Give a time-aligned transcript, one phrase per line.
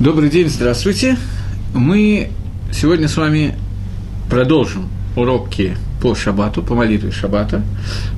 [0.00, 1.16] Добрый день, здравствуйте.
[1.72, 2.30] Мы
[2.72, 3.54] сегодня с вами
[4.28, 7.62] продолжим уроки по шабату, по молитве шабата.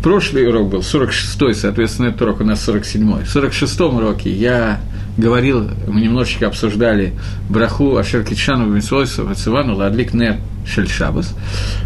[0.03, 3.27] Прошлый урок был 46-й, соответственно, этот урок у нас 47-й.
[3.27, 4.81] В 46-м уроке я
[5.19, 7.13] говорил, мы немножечко обсуждали
[7.51, 10.37] браху Ашер Китшану Бенсойсу Вацивану Ладлик Нер
[10.67, 11.37] Шельшабас.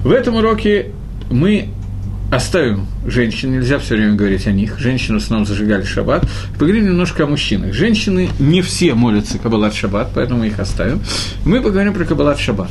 [0.04, 0.92] В этом уроке
[1.32, 1.68] мы
[2.30, 4.78] оставим женщин, нельзя все время говорить о них.
[4.78, 6.28] Женщины в основном зажигали шаббат.
[6.54, 7.74] Поговорим немножко о мужчинах.
[7.74, 11.00] Женщины не все молятся Каббалат шаббат, поэтому мы их оставим.
[11.44, 12.70] Мы поговорим про Каббалат шаббат.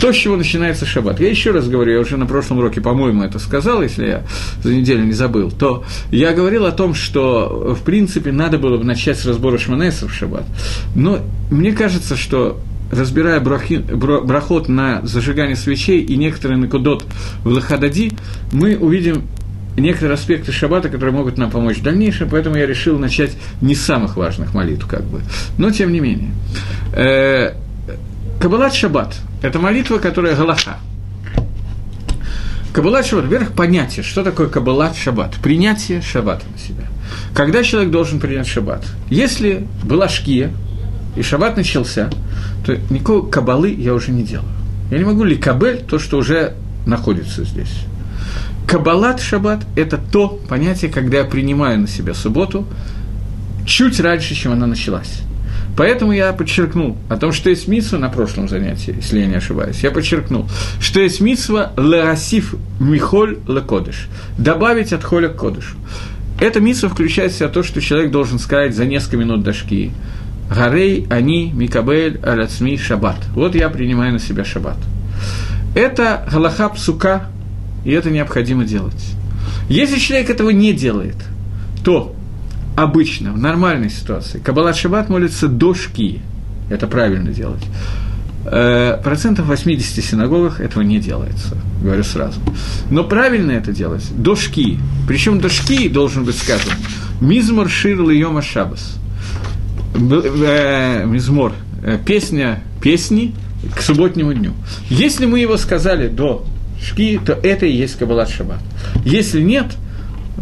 [0.00, 1.20] То, с чего начинается шаббат.
[1.20, 4.22] Я еще раз говорю, я уже на прошлом уроке, по-моему, это сказал, если я
[4.62, 8.84] за неделю не забыл, то я говорил о том, что, в принципе, надо было бы
[8.84, 10.44] начать с разбора Шманеса в шаббат.
[10.94, 12.60] Но мне кажется, что
[12.92, 17.04] разбирая брахи, брахот на зажигание свечей и некоторые накудот
[17.42, 18.12] в Лахадади,
[18.52, 19.26] мы увидим
[19.76, 23.32] некоторые аспекты шаббата, которые могут нам помочь в дальнейшем, поэтому я решил начать
[23.62, 25.22] не с самых важных молитв, как бы.
[25.56, 26.32] Но тем не менее.
[26.92, 27.54] Э,
[28.38, 30.76] Кабалат шаббат– это молитва, которая галаха.
[32.74, 36.84] Кабалат шаббат, во-первых, понятие, что такое кабалат шаббат, принятие шаббата на себя.
[37.34, 38.84] Когда человек должен принять шаббат?
[39.08, 40.50] Если была шкия,
[41.16, 42.10] и шаббат начался,
[42.64, 44.48] то никакой кабалы я уже не делаю.
[44.90, 46.54] Я не могу ли кабель то, что уже
[46.86, 47.84] находится здесь.
[48.66, 52.66] Кабалат шаббат– это то понятие, когда я принимаю на себя субботу
[53.66, 55.22] чуть раньше, чем она началась.
[55.76, 59.80] Поэтому я подчеркнул о том, что есть митсва на прошлом занятии, если я не ошибаюсь.
[59.82, 60.46] Я подчеркнул,
[60.80, 64.08] что есть митсва лерасиф михоль лекодыш.
[64.36, 65.76] Добавить от холя к кодышу.
[66.40, 69.92] Эта митсва включает в себя то, что человек должен сказать за несколько минут до шкии.
[70.54, 73.16] Гарей, они, Микабель, Аляцми, Шаббат.
[73.34, 74.76] Вот я принимаю на себя Шаббат.
[75.74, 77.26] Это галаха псука,
[77.84, 79.14] и это необходимо делать.
[79.68, 81.16] Если человек этого не делает,
[81.84, 82.14] то
[82.76, 86.20] обычно, в нормальной ситуации, Каббалат Шаббат молится до шки.
[86.70, 87.62] Это правильно делать.
[88.44, 92.40] Э, процентов 80 синагогах этого не делается, говорю сразу.
[92.90, 94.78] Но правильно это делать до шки.
[95.06, 96.74] Причем до шки должен быть сказан
[97.20, 98.98] Мизмор Шир Льома Шабас–
[99.94, 103.34] э, мизмор, э, песня песни
[103.74, 104.52] к субботнему дню.
[104.90, 106.44] Если мы его сказали до
[106.82, 108.58] шки, то это и есть Кабалат Шаббат.
[109.04, 109.66] Если нет,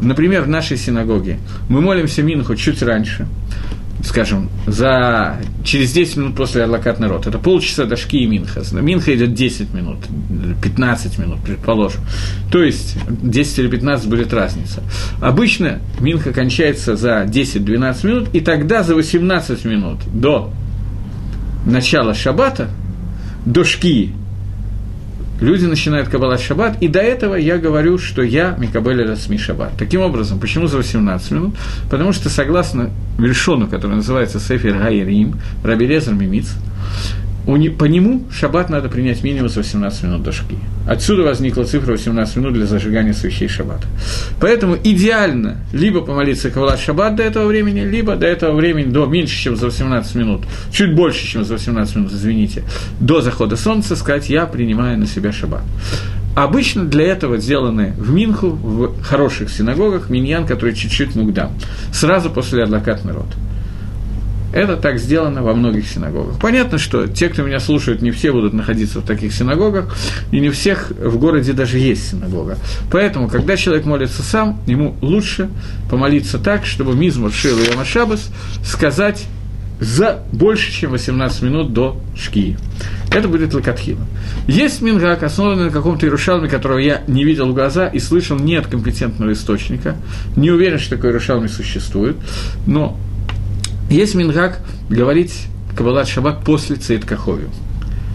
[0.00, 1.38] например, в нашей синагоге
[1.68, 3.28] мы молимся Минху чуть раньше,
[4.04, 7.26] скажем, за, через 10 минут после Арлакат народ.
[7.26, 8.62] Это полчаса до Шки и Минха.
[8.72, 9.98] Минха идет 10 минут,
[10.62, 12.00] 15 минут, предположим.
[12.50, 14.82] То есть 10 или 15 будет разница.
[15.20, 20.52] Обычно Минха кончается за 10-12 минут, и тогда за 18 минут до
[21.66, 22.70] начала Шаббата,
[23.44, 24.12] до Шки
[25.40, 29.72] люди начинают кабалать шаббат, и до этого я говорю, что я Микабель Расми шаббат.
[29.78, 31.54] Таким образом, почему за 18 минут?
[31.90, 36.54] Потому что согласно вершону, который называется Сефер Гайрим, Раби Лезер Мимиц,
[37.46, 40.56] по нему шаббат надо принять минимум за 18 минут до шки.
[40.86, 43.86] Отсюда возникла цифра 18 минут для зажигания свечей шаббата.
[44.40, 49.36] Поэтому идеально либо помолиться Кавалат шаббат до этого времени, либо до этого времени, до меньше,
[49.36, 50.42] чем за 18 минут,
[50.72, 52.64] чуть больше, чем за 18 минут, извините,
[53.00, 55.62] до захода солнца сказать «я принимаю на себя шаббат».
[56.36, 61.50] Обычно для этого сделаны в Минху, в хороших синагогах, миньян, который чуть-чуть мугдам,
[61.92, 63.26] сразу после Адлакат народ.
[64.52, 66.38] Это так сделано во многих синагогах.
[66.38, 69.96] Понятно, что те, кто меня слушают, не все будут находиться в таких синагогах,
[70.32, 72.58] и не всех в городе даже есть синагога.
[72.90, 75.48] Поэтому, когда человек молится сам, ему лучше
[75.88, 78.30] помолиться так, чтобы Мизмур Шил и Ямашабас
[78.64, 79.26] сказать
[79.80, 82.58] за больше, чем 18 минут до шкии.
[83.12, 84.00] Это будет лакатхила.
[84.46, 88.56] Есть мингак, основанный на каком-то Иерушалме, которого я не видел в глаза и слышал не
[88.56, 89.96] от компетентного источника.
[90.36, 92.16] Не уверен, что такой Иерушалме существует,
[92.66, 92.98] но
[93.90, 95.46] есть Мингак говорить
[95.76, 97.50] Кабалат Шаббат после Цейт Каховию.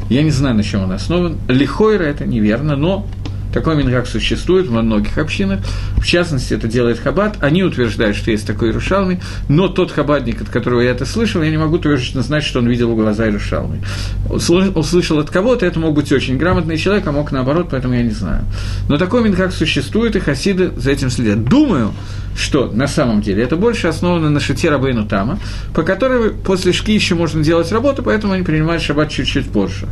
[0.10, 1.38] Я не знаю, на чем он основан.
[1.48, 3.08] Лихойра это неверно, но
[3.56, 5.62] такой мингак существует во многих общинах,
[5.98, 7.38] в частности, это делает Хабад.
[7.40, 11.50] Они утверждают, что есть такой Иерушалми, но тот хабадник, от которого я это слышал, я
[11.50, 13.82] не могу точно знать, что он видел в глаза Иерушалми.
[14.30, 18.12] Услышал от кого-то, это мог быть очень грамотный человек, а мог наоборот, поэтому я не
[18.12, 18.44] знаю.
[18.90, 21.46] Но такой мингак существует, и хасиды за этим следят.
[21.46, 21.94] Думаю,
[22.36, 25.40] что на самом деле это больше основано на шите Рабейну Тама,
[25.74, 29.88] по которой после шки еще можно делать работу, поэтому они принимают шаббат чуть-чуть позже.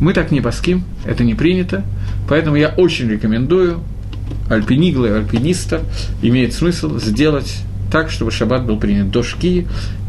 [0.00, 1.84] Мы так не паским, это не принято,
[2.30, 3.80] поэтому я очень рекомендую
[4.48, 5.80] альпиниглы, альпиниста,
[6.22, 7.56] имеет смысл сделать
[7.90, 9.66] так, чтобы шаббат был принят до шки,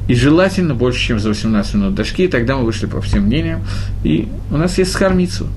[0.08, 3.66] и желательно больше, чем за 18 минут до шки, тогда мы вышли по всем мнениям,
[4.04, 5.48] и у нас есть схармицу.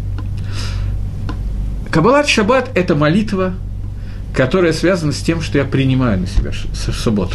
[1.91, 3.53] Кабалат шаббат– это молитва,
[4.35, 7.35] которая связана с тем, что я принимаю на себя в субботу.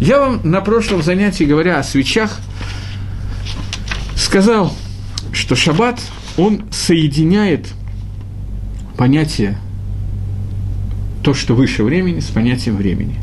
[0.00, 2.38] Я вам на прошлом занятии, говоря о свечах,
[4.16, 4.76] сказал,
[5.32, 5.98] что шаббат,
[6.36, 7.68] он соединяет
[9.00, 9.56] понятие
[11.22, 13.14] то, что выше времени, с понятием времени.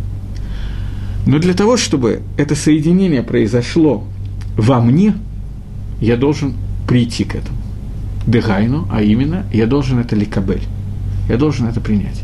[1.28, 4.04] Но для того, чтобы это соединение произошло
[4.56, 5.14] во мне,
[6.02, 6.56] я должен
[6.88, 7.60] прийти к этому.
[8.26, 10.64] Дегайну, а именно, я должен это ликабель.
[11.30, 12.24] Я должен это принять.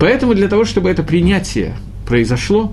[0.00, 1.76] Поэтому для того, чтобы это принятие
[2.08, 2.72] произошло,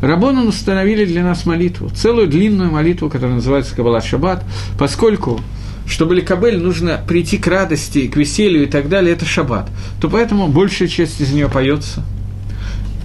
[0.00, 4.44] Рабону установили для нас молитву, целую длинную молитву, которая называется Каббала Шаббат,
[4.78, 5.40] поскольку
[5.88, 9.70] чтобы Ликабель нужно прийти к радости, к веселью и так далее, это шаббат,
[10.00, 12.04] то поэтому большая часть из нее поется.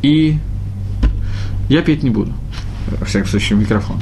[0.02, 0.38] И
[1.70, 2.34] я петь не буду,
[3.00, 4.02] во всяком случае, микрофон.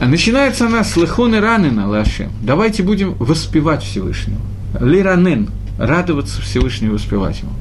[0.00, 2.30] Начинается она с лыхон и ранена, Лашем.
[2.42, 4.40] Давайте будем воспевать Всевышнего.
[4.80, 7.52] Лиранен, радоваться Всевышнему воспевать Ему.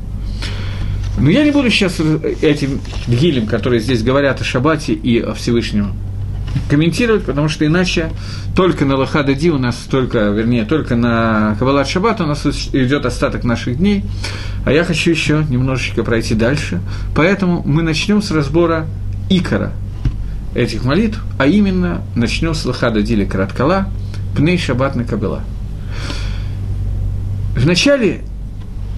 [1.18, 2.00] Но я не буду сейчас
[2.42, 5.94] этим гилем, которые здесь говорят о Шабате и о Всевышнем,
[6.69, 8.12] комментировать, потому что иначе
[8.56, 13.06] только на Лохада Ди у нас только, вернее, только на Кабалат Шаббат у нас идет
[13.06, 14.04] остаток наших дней,
[14.66, 16.81] а я хочу еще немножечко пройти дальше.
[17.16, 18.86] Поэтому мы начнем с разбора
[19.30, 19.74] Икора
[20.56, 23.90] этих молитв, а именно начнем с Лохада Дили Караткала,
[24.36, 25.44] Пней Шаббат на Кабела.
[27.56, 28.22] Вначале,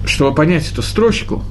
[0.04, 1.44] чтобы понять эту строчку,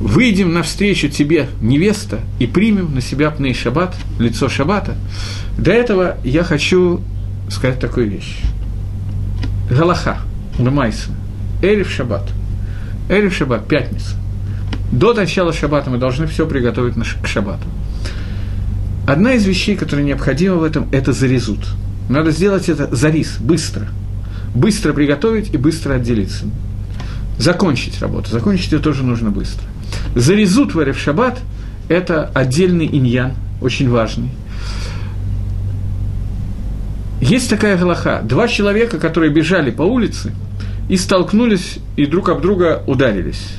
[0.00, 4.96] выйдем навстречу тебе, невеста, и примем на себя пней шаббат, лицо шаббата,
[5.58, 7.02] до этого я хочу
[7.50, 8.40] сказать такую вещь.
[9.70, 10.18] Галаха,
[10.58, 11.10] Лемайса,
[11.62, 12.28] Эриф шаббат.
[13.08, 14.16] Эриф шаббат, пятница.
[14.90, 17.64] До начала шаббата мы должны все приготовить к шаббату.
[19.06, 21.66] Одна из вещей, которая необходима в этом, это зарезут.
[22.08, 23.88] Надо сделать это зарис, быстро.
[24.54, 26.46] Быстро приготовить и быстро отделиться.
[27.38, 28.30] Закончить работу.
[28.30, 29.64] Закончить ее тоже нужно быстро.
[30.14, 31.40] Зарезут в Шаббат–
[31.88, 34.30] это отдельный иньян, очень важный.
[37.20, 38.20] Есть такая галаха.
[38.22, 40.32] Два человека, которые бежали по улице
[40.88, 43.54] и столкнулись, и друг об друга ударились.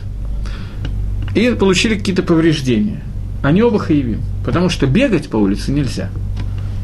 [1.36, 3.02] И получили какие-то повреждения.
[3.44, 6.10] Они оба хаевим, потому что бегать по улице нельзя.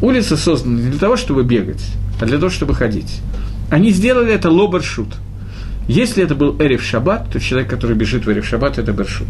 [0.01, 1.83] Улица создана не для того, чтобы бегать,
[2.21, 3.21] а для того, чтобы ходить.
[3.69, 5.09] Они сделали это лобаршут–
[5.87, 9.27] если это был Эриф Шаббат, то человек, который бежит в Эриф Шаббат, это Бершут.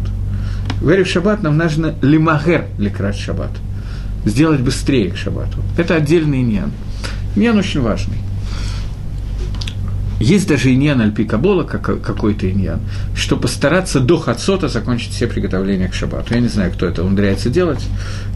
[0.80, 3.50] В Эриф Шаббат нам нужно лимагер ликрат Шаббат.
[4.24, 5.58] Сделать быстрее к Шаббату.
[5.76, 6.72] Это отдельный иньян.
[7.36, 8.18] Иньян очень важный.
[10.20, 12.80] Есть даже иньян альпи кабола, как, какой-то иньян,
[13.14, 16.34] что постараться до хацота закончить все приготовления к шаббату.
[16.34, 17.84] Я не знаю, кто это умудряется делать,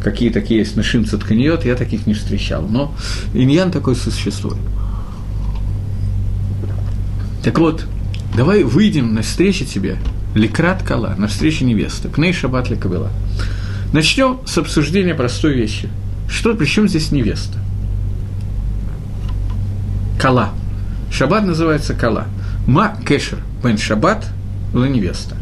[0.00, 2.94] какие такие есть нашим тканиот, я таких не встречал, но
[3.34, 4.58] иньян такой существует.
[7.42, 7.84] Так вот,
[8.36, 9.96] давай выйдем на встречу тебе,
[10.34, 13.10] ликрат кала, на встречу невесты, пней шаббат ликабела.
[13.92, 15.88] Начнем с обсуждения простой вещи.
[16.28, 17.58] Что, при чем здесь невеста?
[20.18, 20.50] Кала.
[21.10, 22.26] Шаббат называется кала.
[22.66, 24.26] Ма кешер бен шаббат
[24.72, 25.36] была невеста.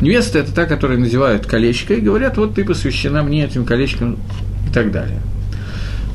[0.00, 4.16] Невеста– это та, которая надевают колечко и говорят, вот ты посвящена мне этим колечком
[4.68, 5.20] и так далее–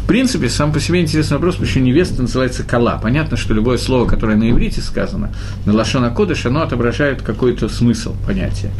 [0.10, 2.98] принципе, сам по себе интересный вопрос, почему невеста называется кала.
[2.98, 5.32] Понятно, что любое слово, которое на иврите сказано,
[5.68, 8.72] на лошона кодыш, оно отображает какой-то смысл понятия.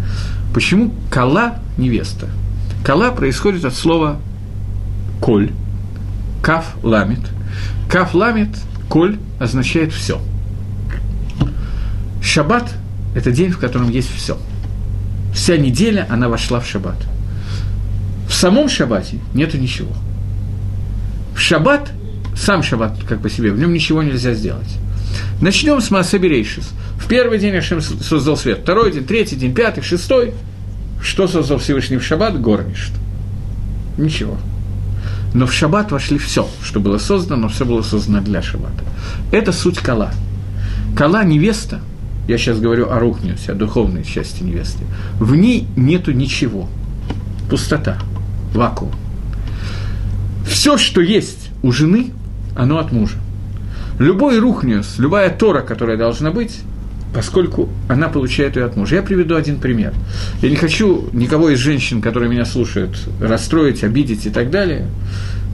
[0.56, 2.30] Почему кала– невеста?
[2.84, 4.20] Кала происходит от слова
[5.22, 5.52] коль,
[6.42, 7.22] каф ламит.
[7.92, 8.50] Каф ламит,
[8.90, 10.20] коль означает все.
[12.24, 12.74] Шаббат–
[13.16, 14.36] это день, в котором есть все.
[15.32, 16.98] Вся неделя, она вошла в шаббат.
[18.28, 19.94] В самом шаббате нету ничего–
[21.40, 21.90] в шаббат,
[22.36, 24.68] сам шаббат как по себе, в нем ничего нельзя сделать.
[25.42, 26.72] Начнем с Берейшис.
[26.98, 30.34] В первый день Ашем создал свет, второй день, третий день, пятый, шестой.
[31.02, 32.40] Что создал Всевышний в шаббат?
[32.42, 32.92] Горништ.
[33.98, 34.38] Ничего.
[35.34, 38.84] Но в шаббат вошли все, что было создано, но все было создано для шаббата.
[39.32, 40.12] Это суть кала.
[40.94, 41.80] Кала– невеста,
[42.28, 44.84] я сейчас говорю о рухнюсе, о духовной части невесты,
[45.20, 46.68] в ней нету ничего.
[47.50, 47.98] Пустота,
[48.54, 48.92] вакуум.
[50.46, 52.12] Все, что есть у жены,
[52.56, 53.18] оно от мужа.
[53.98, 56.62] Любой рухнес, любая тора, которая должна быть,
[57.14, 58.96] поскольку она получает ее от мужа.
[58.96, 59.94] Я приведу один пример.
[60.42, 64.88] Я не хочу никого из женщин, которые меня слушают, расстроить, обидеть и так далее,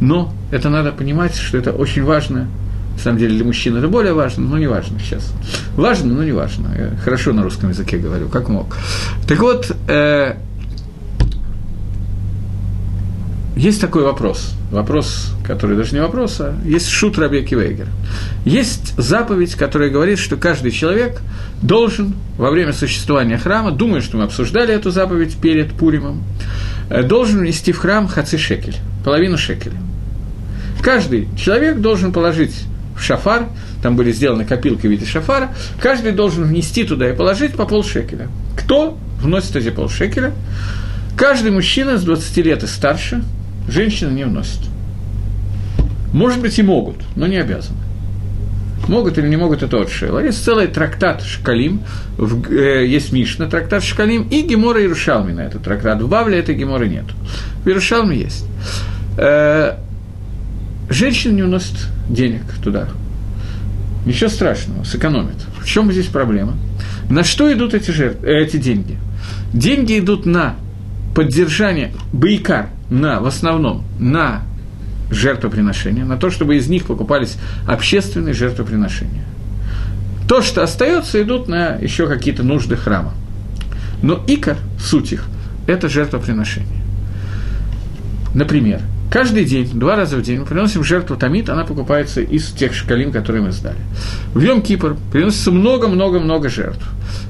[0.02, 2.48] но это надо понимать, что это очень важно.
[2.94, 5.34] На самом деле для мужчин это более важно, но не важно сейчас.
[5.76, 6.74] Важно, но не важно.
[6.78, 8.78] Я хорошо на русском языке говорю, как мог.
[9.28, 10.36] Так вот, э,
[13.56, 17.88] есть такой вопрос, вопрос, который даже не вопрос, а есть шут Раби Кивейгер.
[18.44, 21.22] Есть заповедь, которая говорит, что каждый человек
[21.62, 26.24] должен во время существования храма, думаю, что мы обсуждали эту заповедь перед Пуримом,
[26.90, 29.78] э, должен внести в храм хаци шекель, половину шекеля.
[30.82, 32.54] Каждый человек должен положить
[32.98, 33.48] в шафар,
[33.82, 38.28] там были сделаны копилки в виде шафара, каждый должен внести туда и положить по полшекеля.
[38.58, 40.34] Кто вносит эти полшекеля?
[41.18, 43.24] Каждый мужчина с 20 лет и старше,
[43.68, 44.62] женщина не вносит.
[46.14, 47.80] Может быть, и могут, но не обязаны.
[48.88, 50.20] Могут или не могут, это от Шела.
[50.20, 51.82] Есть целый трактат Шкалим,
[52.18, 56.02] в, э, есть Мишна, трактат Шкалим, и Гемора Иерушалми на этот трактат.
[56.02, 57.06] В Бавле этой Геморы нет.
[57.64, 58.46] В Иерушалме есть.
[59.18, 59.78] Э,
[60.90, 61.78] женщина не уносит
[62.10, 62.90] денег туда.
[64.06, 65.38] Ничего страшного, сэкономит.
[65.60, 66.56] В чем здесь проблема?
[67.10, 68.98] На что идут эти, жертв, э, эти деньги?
[69.52, 70.56] Деньги идут на
[71.16, 74.44] поддержание, байкар, на, в основном, на
[75.10, 77.38] жертвоприношения, на то, чтобы из них покупались
[77.68, 79.26] общественные жертвоприношения.
[80.28, 83.14] То, что остается, идут на еще какие-то нужды храма.
[84.02, 85.26] Но икор, суть их,
[85.68, 86.82] это жертвоприношение.
[88.34, 92.74] Например, каждый день, два раза в день мы приносим жертву Тамид, она покупается из тех
[92.74, 93.78] шкалим, которые мы сдали.
[94.34, 96.86] В Йом Кипр приносится много-много-много жертв.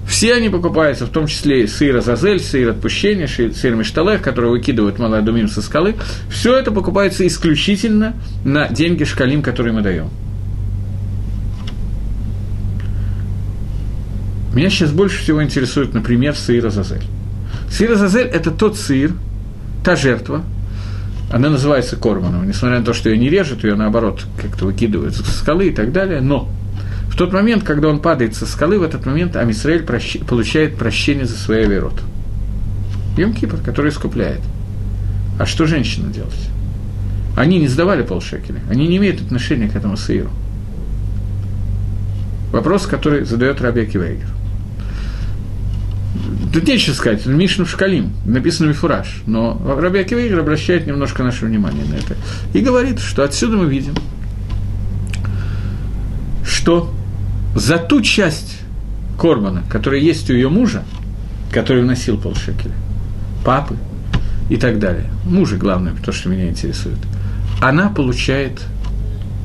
[0.08, 5.48] Все они покупаются, в том числе сыр Азазель, сыр отпущения, сыр Мешталех, который выкидывают Маладумим
[5.48, 5.96] со скалы.
[6.30, 8.14] Все это покупается исключительно
[8.44, 10.10] на деньги шкалим, которые мы даем.
[14.54, 17.04] Меня сейчас больше всего интересует, например, сыр Азазель.
[17.70, 19.12] Сыр Азазель– это тот сыр,
[19.84, 20.44] та жертва,
[21.32, 25.24] она называется корманом, несмотря на то, что ее не режут, ее наоборот как-то выкидывают со
[25.32, 26.50] скалы и так далее, но
[27.10, 30.18] в тот момент, когда он падает со скалы, в этот момент Амисраэль прощ...
[30.28, 32.02] получает прощение за свои верот.
[33.18, 34.42] Йом Кипр, который искупляет.
[35.40, 36.50] А что женщина делать?
[37.38, 40.30] Они не сдавали полшекеля, они не имеют отношения к этому сыру.
[42.52, 44.28] Вопрос, который задает Раби Кивейгер.
[46.54, 51.96] Тут нечего сказать, Мишну Шкалим, написано Мифураж, но Раби Акивейгер обращает немножко наше внимание на
[51.96, 52.16] это
[52.54, 53.94] и говорит, что отсюда мы видим,
[56.46, 56.94] что
[57.56, 58.60] за ту часть
[59.20, 60.84] Кормана, которая есть у ее мужа,
[61.52, 62.76] который вносил полшекеля,
[63.44, 63.76] папы
[64.50, 66.98] и так далее, мужа главное, то, что меня интересует,
[67.62, 68.62] она получает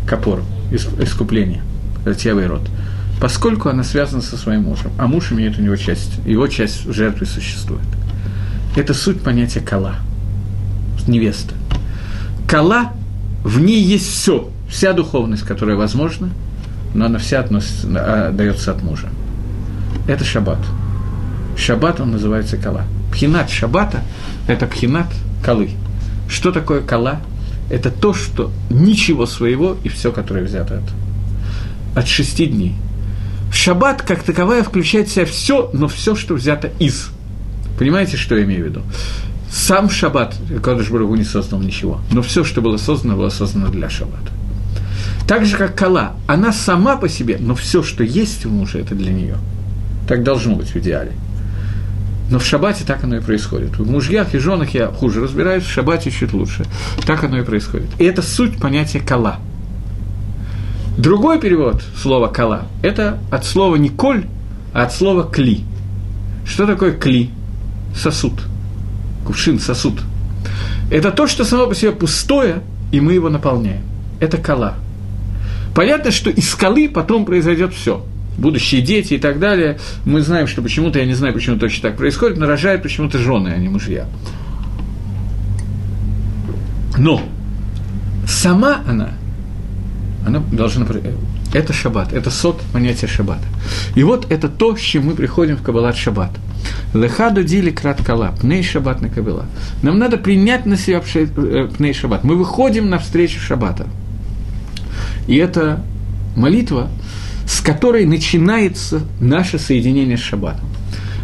[0.06, 1.62] копор, искупление,
[2.04, 2.62] Ратьявый род,
[3.20, 7.26] поскольку она связана со своим мужем, а муж имеет у него часть, его часть жертвы
[7.26, 7.84] существует.
[8.76, 9.96] Это суть понятия кала,
[11.06, 11.54] невеста.
[12.48, 12.92] Кала,
[13.44, 16.30] в ней есть все, вся духовность, которая возможна–
[16.94, 19.08] но она вся относится, а, дается от мужа.
[20.06, 20.58] Это шаббат.
[21.56, 22.84] Шаббат, он называется кала.
[23.12, 24.02] Пхинат шаббата–
[24.48, 25.06] это пхинат
[25.44, 25.70] калы.
[26.28, 27.20] Что такое кала?
[27.70, 32.74] Это то, что ничего своего и все, которое взято от, от шести дней.
[33.52, 37.10] Шаббат, как таковая, включает в себя все, но все, что взято из.
[37.78, 38.82] Понимаете, что я имею в виду?
[39.50, 43.90] Сам шаббат, Кадыш Барагу не создал ничего, но все, что было создано, было создано для
[43.90, 44.30] шаббата.
[45.26, 48.94] Так же, как Кала, она сама по себе, но все, что есть у мужа, это
[48.94, 49.36] для нее.
[50.08, 51.12] Так должно быть в идеале.
[52.30, 53.76] Но в шаббате так оно и происходит.
[53.76, 56.64] В мужьях и женах я хуже разбираюсь, в шаббате чуть лучше.
[57.06, 57.88] Так оно и происходит.
[57.98, 59.40] И это суть понятия кала.
[61.00, 64.26] Другой перевод слова кала– это от слова не коль,
[64.72, 65.64] а от слова кли.
[66.44, 67.30] Что такое кли?
[67.94, 68.34] Сосуд.
[69.26, 70.00] Кувшин, сосуд.
[70.90, 73.82] Это то, что само по себе пустое, и мы его наполняем.
[74.20, 74.74] Это кала–
[75.74, 78.04] Понятно, что из скалы потом произойдет все.
[78.38, 79.78] Будущие дети и так далее.
[80.04, 83.48] Мы знаем, что почему-то, я не знаю, почему точно так происходит, но рожают почему-то жены,
[83.54, 84.06] а не мужья.
[86.96, 87.22] Но
[88.26, 89.10] сама она,
[90.26, 90.86] она должна...
[91.52, 93.44] Это шаббат, это сот понятия шаббата.
[93.94, 96.30] И вот это то, с чем мы приходим в Кабалат шаббат.
[96.94, 99.46] Лехаду дили крат кала, пней шаббат на кабела.
[99.82, 102.24] Нам надо принять на себя э, пней шаббат.
[102.24, 103.86] Мы выходим навстречу шаббата.
[105.26, 105.82] И это
[106.36, 106.88] молитва,
[107.46, 110.64] с которой начинается наше соединение с шаббатом.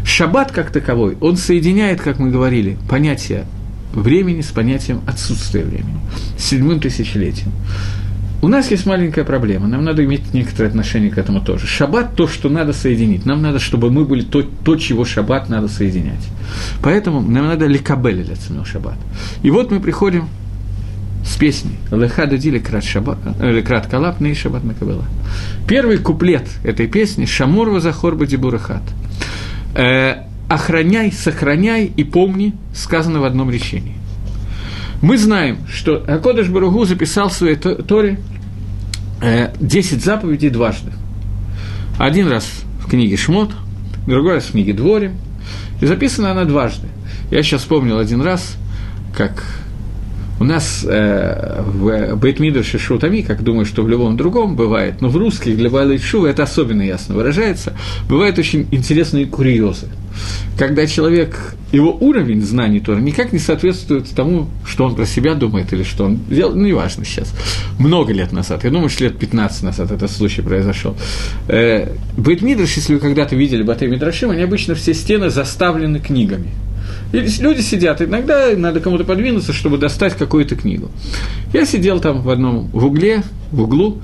[0.05, 3.45] Шаббат как таковой, он соединяет, как мы говорили, понятие
[3.93, 5.99] времени с понятием отсутствия времени,
[6.37, 7.51] с седьмым тысячелетием.
[8.39, 11.65] У нас есть маленькая проблема, нам надо иметь некоторое отношение к этому тоже.
[11.65, 13.25] Шаббат– то, что надо соединить.
[13.25, 16.27] Нам надо, чтобы мы были то, то чего шаббат надо соединять.
[16.83, 18.97] Поэтому нам надо ликабель для шаббат.
[19.41, 20.29] И вот мы приходим
[21.25, 25.05] с песней «Леха дадили крат, шаба, э, крат калап и шабат накабела».
[25.67, 28.83] Первый куплет этой песни «Шамур вазахор бадибурахат».
[29.75, 33.95] Э, «Охраняй, сохраняй и помни» сказано в одном речении.
[35.01, 38.19] Мы знаем, что Акодыш Баругу записал в своей Торе
[39.21, 40.91] э, 10 заповедей дважды.
[41.99, 42.49] Один раз
[42.81, 43.51] в книге Шмот,
[44.07, 45.13] другой раз в книге Дворе.
[45.81, 46.87] И записана она дважды.
[47.29, 48.55] Я сейчас вспомнил один раз,
[49.15, 49.43] как
[50.39, 55.17] У нас э, в Бейтмидерше Шутами, как думаю, что в любом другом бывает, но в
[55.17, 57.73] русских для Байлайт Шува это особенно ясно выражается,
[58.07, 59.87] бывают очень интересные курьезы.
[60.57, 65.73] Когда человек, его уровень знаний Тора никак не соответствует тому, что он про себя думает
[65.73, 67.33] или что он делал, ну, неважно сейчас,
[67.79, 70.95] много лет назад, я думаю, что лет 15 назад этот случай произошел.
[71.47, 76.49] Э, Бейтмидрш, если вы когда-то видели Батэ Мидрашим, они обычно все стены заставлены книгами–
[77.11, 80.91] люди сидят, иногда надо кому-то подвинуться, чтобы достать какую-то книгу.
[81.53, 84.01] Я сидел там в одном в угле, в углу,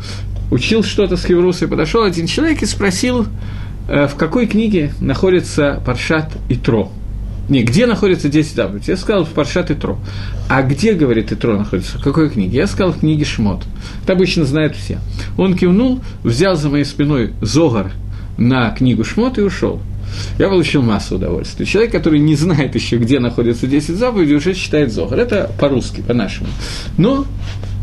[0.52, 3.28] учил что-то с Хевруса, и подошел один человек и спросил,
[3.88, 6.92] э, в какой книге находится Паршат и Тро.
[7.50, 8.92] Не, где находится 10 заповедей?
[8.92, 10.00] Я сказал, в Паршат и Тро.
[10.48, 11.98] А где, говорит, Тро находится?
[11.98, 12.58] В какой книге?
[12.58, 13.64] Я сказал, в книге Шмот.
[14.04, 15.00] Это обычно знают все.
[15.38, 17.92] Он кивнул, взял за моей спиной Зогар
[18.38, 19.82] на книгу Шмот и ушел.
[20.38, 21.66] Я получил массу удовольствия.
[21.66, 25.20] Человек, который не знает еще, где находятся 10 заповедей, уже читает Зохар.
[25.20, 26.50] Это по-русски, по-нашему.
[26.98, 27.26] Но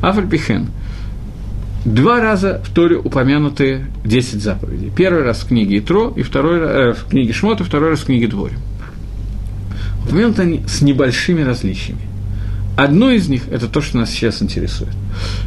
[0.02, 0.68] Афальпихен.
[1.84, 4.92] Два раза в Торе упомянуты 10 заповедей.
[4.94, 8.06] Первый раз в книге Итро, и второй э, в книге Шмот, и второй раз в
[8.06, 8.56] книге Дворе.
[10.04, 12.02] Упомянуты они с небольшими различиями.
[12.76, 14.92] Одно из них– это то, что нас сейчас интересует.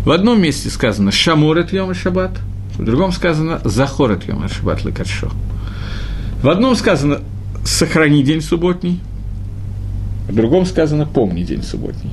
[0.05, 2.31] В одном месте сказано «Шаморет йом и шаббат»,
[2.77, 5.31] в другом сказано «Захорет йом и шаббат лекаршо».
[6.43, 7.21] В одном сказано
[7.63, 8.99] «сохрани день субботний»,
[10.27, 12.11] в другом сказано «помни день субботний».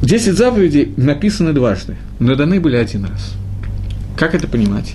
[0.00, 3.34] Десять заповедей написаны дважды, но даны были один раз.
[4.16, 4.94] Как это понимать?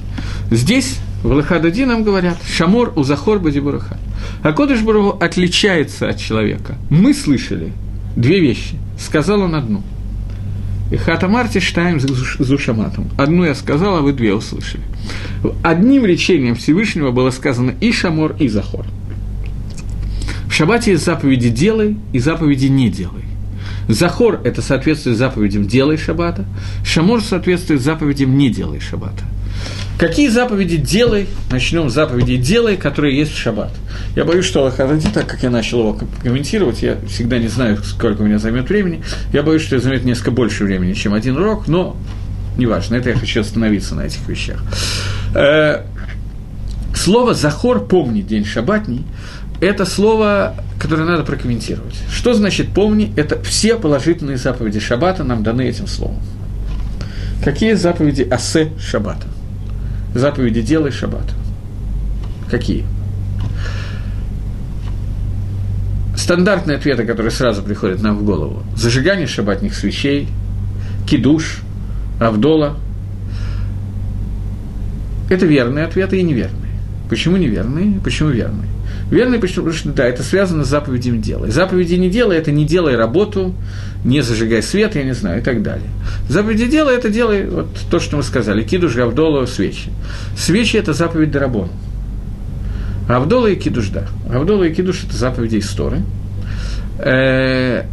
[0.49, 3.99] Здесь в Лахадади нам говорят «Шамор у Захор Бадибураха».
[4.41, 4.79] А Кодыш
[5.19, 6.75] отличается от человека.
[6.89, 7.71] Мы слышали
[8.15, 8.79] две вещи.
[8.97, 9.83] Сказал он одну–
[10.91, 13.09] и Хатамарти штаем зушаматом.
[13.17, 14.83] Одну я сказал, а вы две услышали.
[15.63, 18.85] Одним речением Всевышнего было сказано и Шамор, и Захор.
[20.47, 23.23] В шаббате есть заповеди «делай» и заповеди «не делай».
[23.87, 26.45] Захор– это соответствует заповедям «делай шаббата»,
[26.83, 29.23] Шамор соответствует заповедям «не делай шаббата».
[29.99, 31.27] Какие заповеди делай?
[31.51, 33.71] Начнем с заповедей делай, которые есть в шаббат.
[34.15, 38.21] Я боюсь, что Аллахаради, так как я начал его комментировать, я всегда не знаю, сколько
[38.21, 39.03] у меня займет времени.
[39.33, 41.97] Я боюсь, что это займет несколько больше времени, чем один урок, но
[42.57, 44.63] неважно, это я хочу остановиться на этих вещах.
[45.35, 45.81] Э,
[46.95, 49.03] слово «захор»– «помни день шаббатний»–
[49.59, 51.95] это слово, которое надо прокомментировать.
[52.09, 53.11] Что значит «помни»?
[53.17, 56.19] Это все положительные заповеди шаббата нам даны этим словом.
[57.43, 59.27] Какие заповеди асе шаббата?
[60.13, 61.33] Заповеди делай шаббат.
[62.49, 62.85] Какие?
[66.15, 68.63] Стандартные ответы, которые сразу приходят нам в голову.
[68.75, 70.27] Зажигание шаббатных свечей,
[71.07, 71.61] кидуш,
[72.19, 72.77] авдола.
[75.29, 76.71] Это верные ответы и неверные.
[77.09, 77.99] Почему неверные?
[78.01, 78.67] Почему верные?
[79.11, 81.49] Верный, потому что да, это связано с заповедями дела.
[81.49, 83.55] заповеди не делай, это не делай работу,
[84.03, 85.89] не зажигай свет, я не знаю, и так далее.
[86.27, 89.89] Заповеди дела– это делай вот то, что мы сказали, кидуш, гавдола, свечи.
[90.37, 91.71] Свечи– это заповедь Дарабона.
[93.07, 94.05] Авдола и кидуш, да.
[94.31, 96.03] Авдола и кидуш– это заповеди истории.
[96.99, 97.85] Э,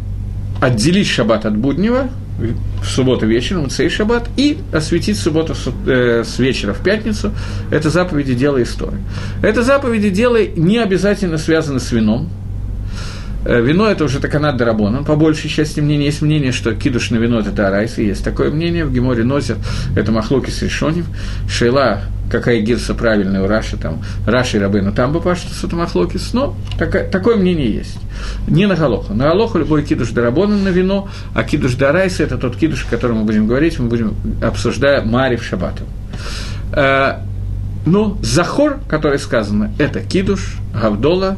[0.61, 5.53] отделить шаббат от буднего– в субботу вечером, цей шаббат, и осветить субботу
[5.87, 7.31] э, с вечера в пятницу.
[7.71, 8.99] Это заповеди дела истории.
[9.41, 12.29] Это заповеди дела не обязательно связаны с вином.
[13.45, 15.05] Э, вино– это уже таканат дарабон.
[15.05, 18.51] По большей части мнения есть мнение, что кидуш на вино– это арайс, и есть такое
[18.51, 18.85] мнение.
[18.85, 19.57] В Геморе Нозер–
[19.95, 21.05] это махлоки с решоним.
[21.49, 26.55] Шейла какая гирса правильная у Раши, там, Раши и Рабейну там бы пашет Сатамахлокис, но
[26.77, 27.97] такое, такое мнение есть.
[28.47, 29.13] Не на Галоху.
[29.13, 33.19] На Галоху любой кидуш дарабона на вино, а кидуш дарайса– это тот кидуш, о котором
[33.19, 35.83] мы будем говорить, мы будем обсуждая Мари в Шабату.
[36.73, 37.19] Э,
[37.85, 41.37] ну, Захор, который сказано, это кидуш, Гавдола,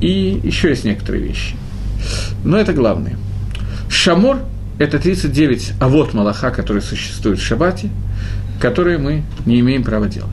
[0.00, 1.56] и еще есть некоторые вещи.
[2.44, 3.16] Но это главное.
[3.88, 4.38] Шамор–
[4.78, 7.90] это 39 а вот Малаха, который существует в Шабате–
[8.60, 10.30] которые мы не имеем права делать.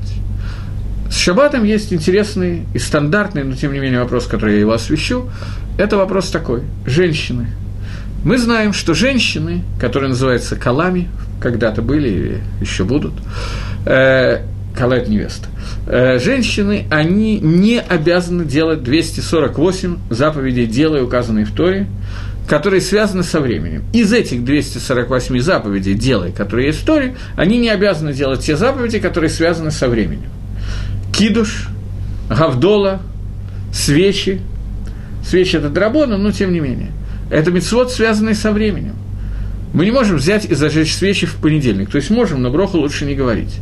[1.10, 5.30] С шаббатом есть интересный и стандартный, но тем не менее вопрос, который я его освещу.
[5.78, 6.63] Это вопрос такой.
[6.86, 7.47] Женщины.
[8.23, 11.08] Мы знаем, что женщины, которые называются калами,
[11.39, 13.13] когда-то были или еще будут,
[13.86, 14.41] э,
[14.75, 15.47] кала– невеста,
[15.88, 21.88] женщины, они не обязаны делать 248 заповедей дела, указанные в Торе,
[22.48, 23.84] которые связаны со временем.
[23.93, 29.00] Из этих 248 заповедей «делай», которые есть в Торе, они не обязаны делать те заповеди,
[29.00, 30.30] которые связаны со временем.
[31.12, 31.69] Кидуш,
[32.30, 33.02] Гавдола,
[33.74, 34.41] свечи.
[35.26, 36.91] Свечи– это драбона, но тем не менее.
[37.32, 38.95] Это мецвод, связанный со временем.
[39.73, 41.89] Мы не можем взять и зажечь свечи в понедельник.
[41.89, 43.58] То есть можем, но броху лучше не говорить.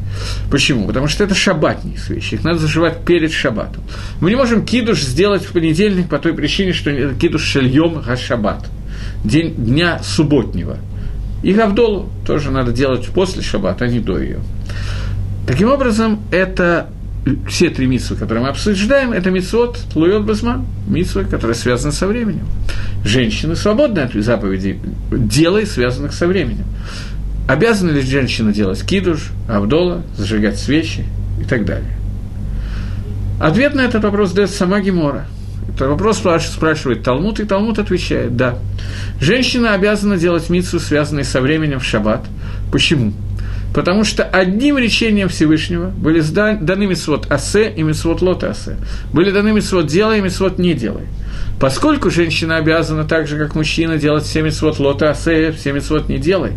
[0.51, 0.85] Почему?
[0.85, 2.35] Потому что это шаббатные свечи.
[2.35, 3.83] Их надо заживать перед шаббатом.
[4.21, 8.65] Мы не можем кидуш сделать в понедельник по той причине, что кидуш шельем га шаббат.
[9.23, 10.77] день, дня субботнего.
[11.41, 14.39] И Гавдолу тоже надо делать после шаббата, а не до ее.
[15.45, 16.89] Таким образом, это
[17.47, 22.45] все три митсвы, которые мы обсуждаем, это митсвот Луйот Базман, митсвы, которые связаны со временем.
[23.05, 24.79] Женщины свободны от заповедей,
[25.11, 26.65] делай, связанных со временем.
[27.47, 31.05] Обязана ли женщина делать кидуш, абдола, зажигать свечи
[31.41, 31.91] и так далее?
[33.39, 35.25] Ответ на этот вопрос дает сама Гемора.
[35.73, 38.59] Это вопрос спрашивает Талмуд, и Талмуд отвечает, да.
[39.19, 42.25] Женщина обязана делать митсу, связанные со временем в шаббат.
[42.71, 43.13] Почему?
[43.73, 48.77] Потому что одним речением Всевышнего были даны митсвот асе и митсвот лот асе.
[49.11, 51.07] Были даны митсвот делай и митсвот не делай.
[51.59, 56.17] Поскольку женщина обязана так же, как мужчина, делать все митцвот лота асе, все митцвот не
[56.17, 56.53] делай,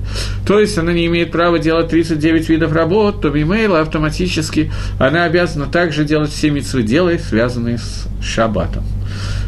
[0.47, 5.67] то есть она не имеет права делать 39 видов работ, то бимейла автоматически она обязана
[5.67, 8.85] также делать все митцвы делай, связанные с шаббатом.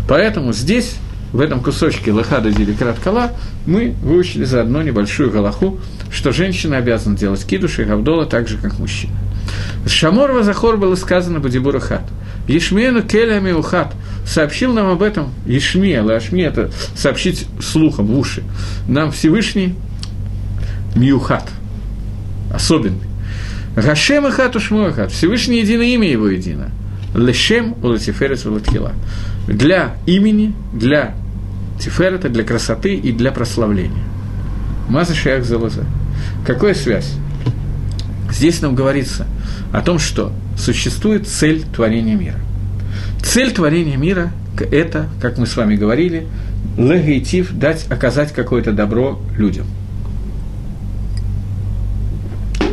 [0.09, 0.97] Поэтому здесь,
[1.33, 3.33] в этом кусочке Лахада Диликрат Кала,
[3.67, 5.79] мы выучили заодно небольшую галаху,
[6.11, 9.15] что женщина обязана делать кидуш и гавдола так же, как мужчина.
[9.87, 12.03] Шамор Вазахор было сказано Бадибура Хат.
[12.47, 13.95] Ешмену Келями Ухат
[14.27, 18.43] сообщил нам об этом Ешме, Лашме– это сообщить слухом в уши.
[18.89, 19.75] Нам Всевышний
[20.95, 21.49] Миухат,
[22.53, 23.09] особенный.
[23.77, 25.13] Гашем и хат ушмой хат.
[25.13, 26.71] Всевышний единое имя его едино.
[27.15, 28.93] Лешем улатиферец улатхила.
[29.47, 31.15] Для имени, для
[31.81, 34.05] тиферета, для красоты и для прославления.
[34.89, 35.85] Маза шеях залаза.
[36.47, 37.13] Какая связь?
[38.31, 39.27] Здесь нам говорится
[39.73, 42.39] о том, что существует цель творения мира.
[43.23, 44.33] Цель творения мира–
[44.71, 46.27] это, как мы с вами говорили,
[46.77, 49.67] легейтив, дать, оказать какое-то добро людям.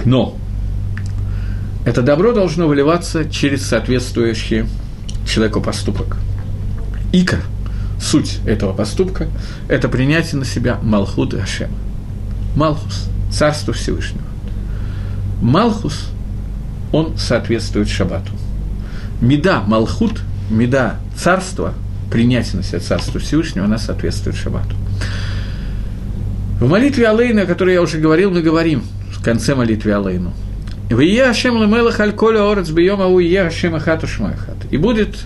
[0.06, 0.38] Но
[1.86, 4.66] это добро должно выливаться через соответствующий
[5.26, 6.18] человеку поступок.
[7.14, 7.38] Ика,
[8.02, 9.28] суть этого поступка–
[9.70, 11.78] это принятие на себя Малхут Ашема.
[12.56, 14.24] Малхус– Царство Всевышнего.
[15.42, 16.08] Малхус,
[16.92, 18.32] он соответствует Шабату.
[19.20, 21.74] Меда Малхут, меда царства,
[22.10, 24.76] принятие на себя царства Всевышнего, она соответствует Шабату.
[26.60, 30.34] В молитве Алейна, о которой я уже говорил, мы говорим в конце молитвы Алейну.
[30.90, 34.58] «Вия Ашем лемелах аль коля орец бьем ау ия Ашем ахату шмайхат».
[34.72, 35.18] И будет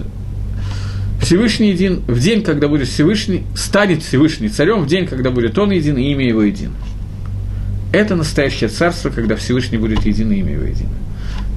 [1.21, 5.71] Всевышний един, в день, когда будет Всевышний, станет Всевышний царем, в день, когда будет он
[5.71, 6.75] един, и имя его едино.
[7.91, 10.89] Это настоящее царство, когда Всевышний будет един, и имя его едино.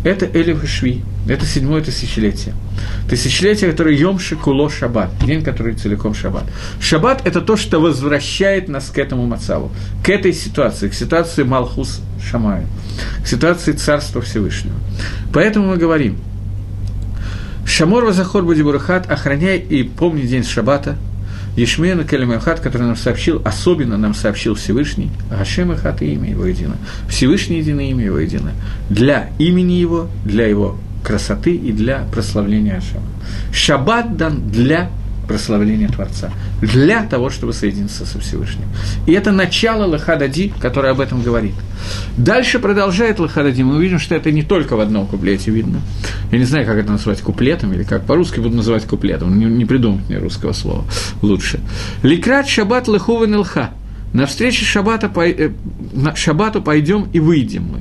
[0.04, 2.54] Это Элев и Шви, это седьмое тысячелетие.
[3.08, 6.44] Тысячелетие, которое Йом Шикуло Шаббат, день, который целиком Шаббат.
[6.80, 9.70] Шаббат– это то, что возвращает нас к этому Мацаву,
[10.04, 12.66] к этой ситуации, к ситуации Малхус Шамая,
[13.22, 14.74] к ситуации Царства Всевышнего.
[15.32, 16.18] Поэтому мы говорим,
[17.64, 20.96] Шамор Вазахор Будибурахат, охраняй и помни день Шаббата–
[21.56, 26.76] Ешмена Келемахат, который нам сообщил, особенно нам сообщил Всевышний, Гашем Хат и имя его едино.
[27.08, 28.52] Всевышний единое имя его едино.
[28.88, 33.06] Для имени его, для его красоты и для прославления Ашема.
[33.52, 34.90] Шаббат дан для
[35.26, 36.30] прославления Творца,
[36.60, 38.64] для того, чтобы соединиться со Всевышним.
[39.06, 41.54] И это начало Лахадади, которое об этом говорит.
[42.16, 45.80] Дальше продолжает Лахадади, мы увидим, что это не только в одном куплете видно.
[46.30, 49.64] Я не знаю, как это назвать куплетом, или как по-русски буду называть куплетом, не, не
[49.64, 50.84] придумать мне русского слова
[51.22, 51.60] лучше.
[52.02, 53.70] Ликрат шаббат лыхувен илха.
[54.12, 55.50] На встрече шаббата, э,
[56.14, 57.80] шаббату пойдем и выйдем мы.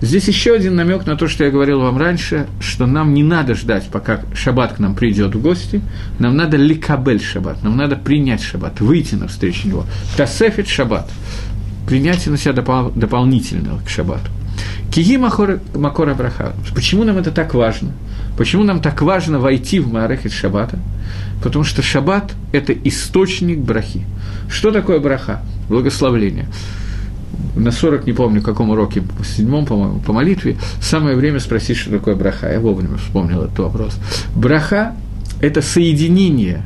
[0.00, 3.56] Здесь еще один намек на то, что я говорил вам раньше, что нам не надо
[3.56, 5.80] ждать, пока шаббат к нам придет в гости,
[6.20, 9.86] нам надо ликабель шаббат, нам надо принять шаббат, выйти навстречу него.
[10.16, 11.10] Тасефит шаббат,
[11.88, 14.30] принятие на себя допол- дополнительного к шаббату.
[14.92, 16.52] Киги Макора Браха.
[16.74, 17.92] Почему нам это так важно?
[18.36, 20.78] Почему нам так важно войти в Маарехет Шаббата?
[21.42, 24.06] Потому что Шаббат– это источник брахи.
[24.48, 25.42] Что такое браха?
[25.68, 26.46] Благословление
[27.56, 31.76] на 40, не помню, в каком уроке, в седьмом, по-моему, по молитве, самое время спросить,
[31.76, 32.50] что такое браха.
[32.50, 33.98] Я вовремя вспомнил этот вопрос.
[34.34, 34.94] Браха–
[35.40, 36.62] это соединение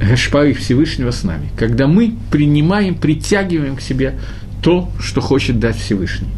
[0.00, 4.18] Гашпары Всевышнего с нами, когда мы принимаем, притягиваем к себе
[4.62, 6.28] то, что хочет дать Всевышний.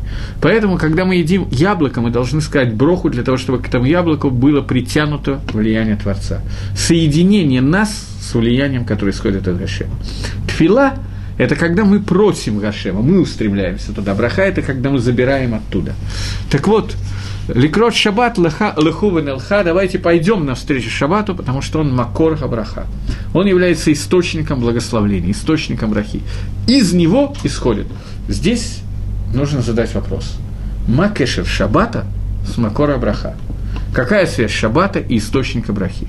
[0.40, 4.30] Поэтому, когда мы едим яблоко, мы должны сказать броху для того, чтобы к этому яблоку
[4.30, 6.42] было притянуто влияние Творца.
[6.76, 9.94] Соединение нас с влиянием, которое исходит от Гашема.
[10.46, 10.94] Тфила–
[11.38, 14.14] это когда мы просим Гашема, мы устремляемся туда.
[14.14, 15.94] Браха– это когда мы забираем оттуда.
[16.50, 16.96] Так вот,
[17.48, 22.86] Ликрот Шаббат Лехувен Элха, давайте пойдем навстречу Шаббату, потому что он Макор Хабраха.
[23.34, 26.22] Он является источником благословления, источником брахи.
[26.66, 27.86] Из него исходит.
[28.28, 28.80] Здесь
[29.32, 30.38] нужно задать вопрос.
[30.88, 32.06] Макешер Шаббата
[32.46, 33.36] с Макора Браха.
[33.92, 36.08] Какая связь Шаббата и источника брахи?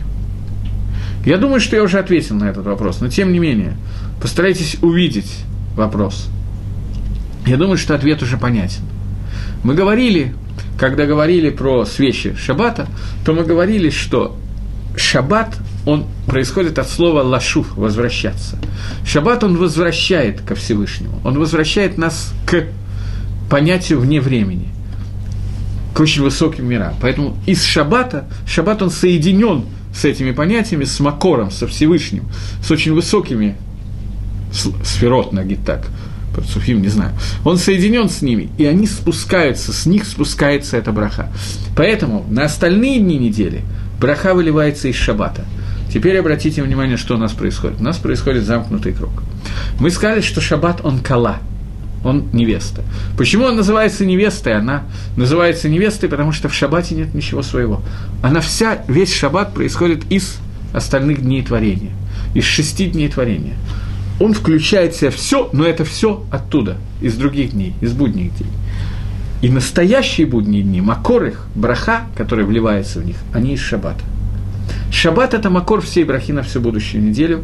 [1.28, 3.76] Я думаю, что я уже ответил на этот вопрос, но тем не менее,
[4.22, 5.30] постарайтесь увидеть
[5.76, 6.30] вопрос.
[7.46, 8.84] Я думаю, что ответ уже понятен.
[9.62, 10.34] Мы говорили,
[10.80, 12.88] когда говорили про свечи шаббата,
[13.26, 14.38] то мы говорили, что
[14.96, 18.58] шаббат, он происходит от слова лашуф, возвращаться.
[19.06, 22.68] Шаббат, он возвращает ко Всевышнему, он возвращает нас к
[23.50, 24.70] понятию вне времени,
[25.94, 26.96] к очень высоким мирам.
[27.02, 29.66] Поэтому из шаббата, шаббат, он соединен
[29.97, 32.25] с этими понятиями, с Макором, со Всевышним,
[32.63, 33.57] с очень высокими
[34.83, 35.88] сферот, нагид так,
[36.45, 37.13] Суфим, не знаю.
[37.43, 41.31] Он соединен с ними, и они спускаются, с них спускается эта браха.
[41.75, 43.62] Поэтому на остальные дни недели
[43.99, 45.45] браха выливается из шаббата.
[45.91, 47.79] Теперь обратите внимание, что у нас происходит.
[47.79, 49.23] У нас происходит замкнутый круг.
[49.79, 51.39] Мы сказали, что шаббат, он кала,
[52.03, 52.83] он невеста.
[53.17, 54.55] Почему он называется невестой?
[54.55, 54.83] Она
[55.15, 57.81] называется невестой, потому что в шаббате нет ничего своего.
[58.21, 60.38] Она вся, весь шаббат происходит из
[60.73, 61.91] остальных дней творения,
[62.33, 63.55] из шести дней творения
[64.19, 68.49] он включает в себя все, но это все оттуда, из других дней, из будних дней.
[69.41, 74.03] И настоящие будние дни, макор их, браха, который вливается в них, они из шаббата.
[74.91, 77.43] Шаббат– это макор всей брахи на всю будущую неделю,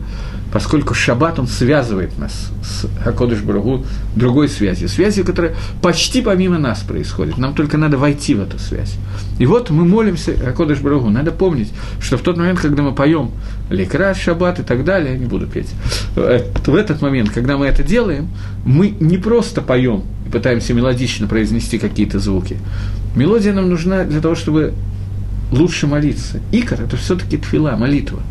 [0.51, 6.79] поскольку шаббат, он связывает нас с Хакодыш Барагу другой связью, связью, которая почти помимо нас
[6.79, 7.37] происходит.
[7.37, 8.95] Нам только надо войти в эту связь.
[9.39, 11.09] И вот мы молимся Хакодыш Барагу.
[11.09, 13.31] Надо помнить, что в тот момент, когда мы поем
[13.69, 15.69] Лекра, Шаббат и так далее, я не буду петь,
[16.15, 18.29] э, в этот момент, когда мы это делаем,
[18.65, 22.57] мы не просто поем и пытаемся мелодично произнести какие-то звуки.
[23.15, 24.73] Мелодия нам нужна для того, чтобы
[25.51, 26.39] лучше молиться.
[26.51, 28.21] Икор– это все-таки тфила, молитва.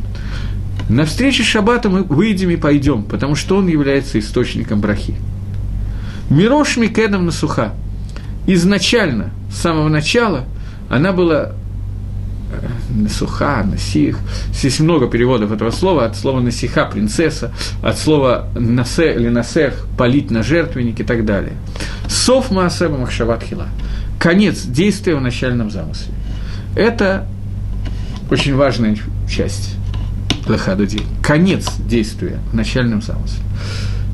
[0.88, 5.14] На встрече Шаббата мы выйдем и пойдем, потому что он является источником брахи.
[6.28, 7.72] Мирош Микедом Насуха.
[8.46, 10.44] Изначально, с самого начала,
[10.90, 11.52] она была
[12.52, 14.18] э, насуха, насих.
[14.52, 20.30] Здесь много переводов этого слова, от слова насиха– принцесса, от слова насе или насех– полить
[20.30, 21.52] на жертвенник и так далее.
[22.08, 23.68] Сов Маасеба Махшаватхила.
[24.18, 26.12] Конец действия в начальном замысле.
[26.74, 27.26] Это
[28.30, 28.96] очень важная
[29.28, 29.76] часть
[30.46, 31.02] Лахадуди.
[31.22, 33.42] Конец действия в начальном замысле.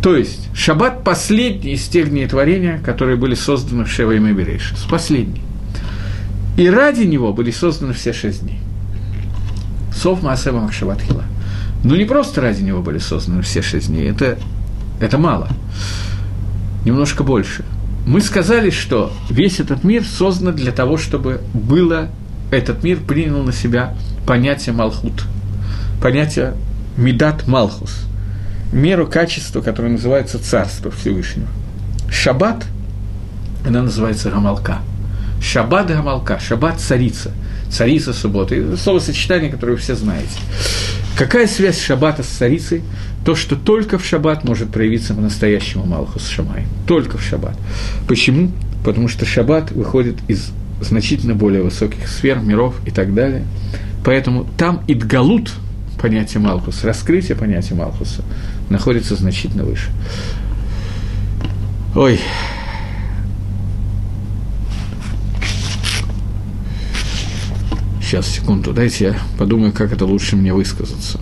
[0.03, 4.87] То есть, шаббат– последний из тех дней творения, которые были созданы в Шева и Меберейшис.
[4.89, 5.43] Последний.
[6.57, 8.61] И ради него были созданы все шесть дней.
[9.95, 11.25] Сов Махшабат Хила.
[11.85, 14.39] Но не просто ради него были созданы все шесть дней, это,
[15.01, 15.49] это мало.
[16.85, 17.65] Немножко больше.
[18.07, 22.09] Мы сказали, что весь этот мир создан для того, чтобы было
[22.51, 23.95] этот мир принял на себя
[24.27, 25.25] понятие Малхут,
[26.01, 26.55] понятие
[26.97, 28.05] Медат Малхус,
[28.73, 31.49] меру качества, которое называется Царство Всевышнего.
[32.11, 32.65] Шаббат,
[33.67, 34.79] она называется Гамалка.
[35.41, 37.33] Шаббат Гамалка, Шаббат царица,
[37.71, 38.77] царица субботы.
[38.77, 40.41] Словосочетание, которое вы все знаете.
[41.17, 42.83] Какая связь Шаббата с царицей?
[43.25, 46.65] То, что только в Шаббат может проявиться по-настоящему Малхус Шамай.
[46.87, 47.57] Только в Шаббат.
[48.07, 48.51] Почему?
[48.85, 53.45] Потому что Шаббат выходит из значительно более высоких сфер, миров и так далее.
[54.05, 55.53] Поэтому там Идгалут,
[56.01, 58.23] понятие Малхуса, раскрытие понятия Малхуса,
[58.71, 59.91] находится значительно выше.
[61.95, 62.21] Ой,
[68.09, 71.21] Сейчас, секунду, дайте я подумаю, как это лучше мне высказаться.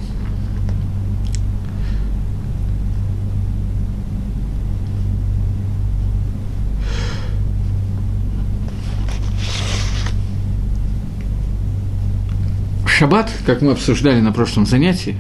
[12.97, 15.17] Шаббат, как мы обсуждали на прошлом занятии,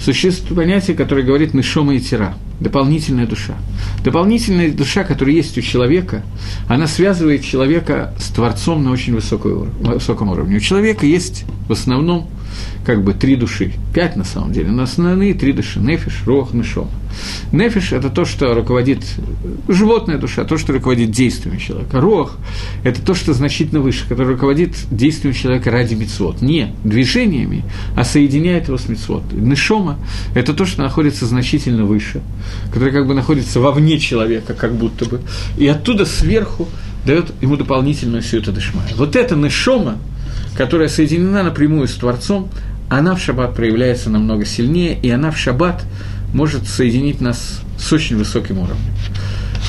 [0.00, 3.54] существует понятие, которое говорит «нышома и тира»– дополнительная душа.
[4.02, 6.24] Дополнительная душа, которая есть у человека,
[6.66, 10.56] она связывает человека с Творцом на очень высоком уровне.
[10.56, 12.28] У человека есть в основном
[12.84, 16.90] как бы три души, пять на самом деле, но основные три души– нефиш, рох, нишома.
[17.52, 19.04] Нефиш– это то, что руководит,
[19.68, 22.00] животная душа, то, что руководит действиями человека.
[22.00, 22.36] Рох–
[22.84, 26.42] это то, что значительно выше, которое руководит действием человека ради мецвод.
[26.42, 27.64] Не движениями,
[27.96, 29.22] а соединяет его с мецвод.
[29.32, 29.98] Нишома–
[30.34, 32.22] это то, что находится значительно выше,
[32.72, 35.20] которое как бы находится вовне человека, как будто бы,
[35.58, 36.68] и оттуда сверху
[37.04, 38.88] дает ему дополнительную всю эту дышмаю.
[38.96, 39.98] Вот это нишома,
[40.56, 42.50] которая соединена напрямую с Творцом,
[42.88, 45.84] она в шаббат проявляется намного сильнее, и она в шаббат
[46.34, 48.92] может соединить нас с очень высоким уровнем.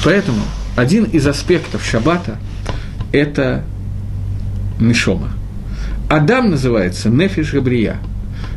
[0.03, 0.41] Поэтому
[0.75, 2.37] один из аспектов шаббата–
[3.11, 3.63] это
[4.79, 5.29] Мишома.
[6.09, 7.97] Адам называется Нефиш Габрия.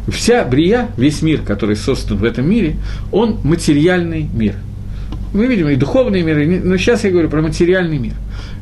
[0.08, 2.76] Вся Брия, весь мир, который создан в этом мире,
[3.10, 4.56] он материальный мир.
[5.32, 8.14] Мы видим и духовный мир, но сейчас я говорю про материальный мир.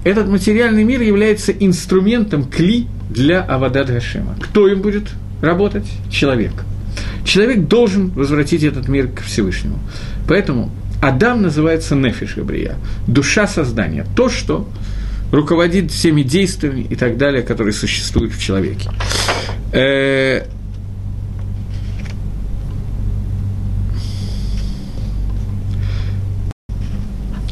[0.05, 4.37] Этот материальный мир является инструментом кли для Авадат Гашема.
[4.40, 5.05] Кто им будет
[5.40, 5.87] работать?
[6.11, 6.52] Человек.
[7.24, 9.78] Человек должен возвратить этот мир к Всевышнему.
[10.28, 14.68] Поэтому Адам называется Нефиш Габрия, душа создания, то, что
[15.32, 18.90] руководит всеми действиями и так далее, которые существуют в человеке.
[19.72, 20.46] Э,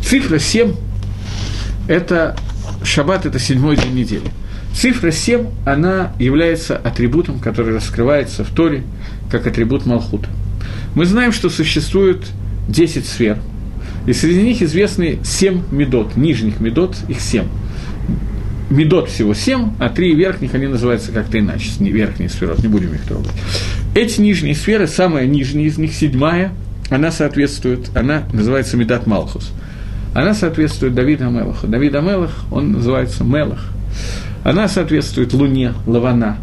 [0.03, 0.75] цифра 7–
[1.89, 2.37] это
[2.85, 4.31] шаббат, это седьмой день недели.
[4.75, 8.85] Цифра 7, она является атрибутом, который раскрывается в Торе
[9.31, 10.29] как атрибут Малхута.
[10.95, 12.25] Мы знаем, что существует
[12.69, 13.39] 10 сфер,
[14.07, 17.45] и среди них известны 7 медот, нижних медот, их 7.
[18.71, 23.03] Медот всего 7, а три верхних, они называются как-то иначе, верхние сферы, не будем их
[23.03, 23.33] трогать.
[23.95, 26.53] Эти нижние сферы, самая нижняя из них, седьмая,
[26.89, 29.53] она соответствует, она называется Медат Малхус.
[30.15, 31.69] Она соответствует Давиду Амелаху.
[31.69, 33.65] Давид Амелах, он называется Мелах.
[34.43, 36.39] Она соответствует Луне, Лавана.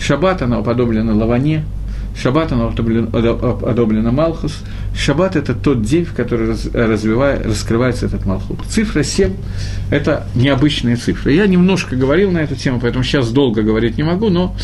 [0.00, 1.64] Шаббат, она уподоблена Лаване,
[2.20, 4.58] Шаббат, оно одобрено Малхус.
[4.94, 8.60] Шаббат– это тот день, в который развивая, раскрывается этот Малхут.
[8.68, 9.32] Цифра 7–
[9.90, 11.32] это необычная цифра.
[11.32, 14.54] Я немножко говорил на эту тему, поэтому сейчас долго говорить не могу, но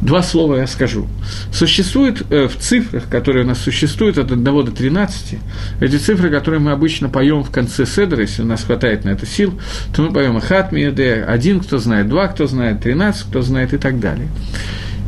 [0.00, 1.08] два слова я скажу.
[1.52, 5.38] Существует э, в цифрах, которые у нас существуют от 1 до 13,
[5.80, 9.26] эти цифры, которые мы обычно поем в конце Седра, если у нас хватает на это
[9.26, 9.58] сил,
[9.94, 13.78] то мы поем Ахат Миеде, один, кто знает, два, кто знает, 13, кто знает и
[13.78, 14.28] так далее.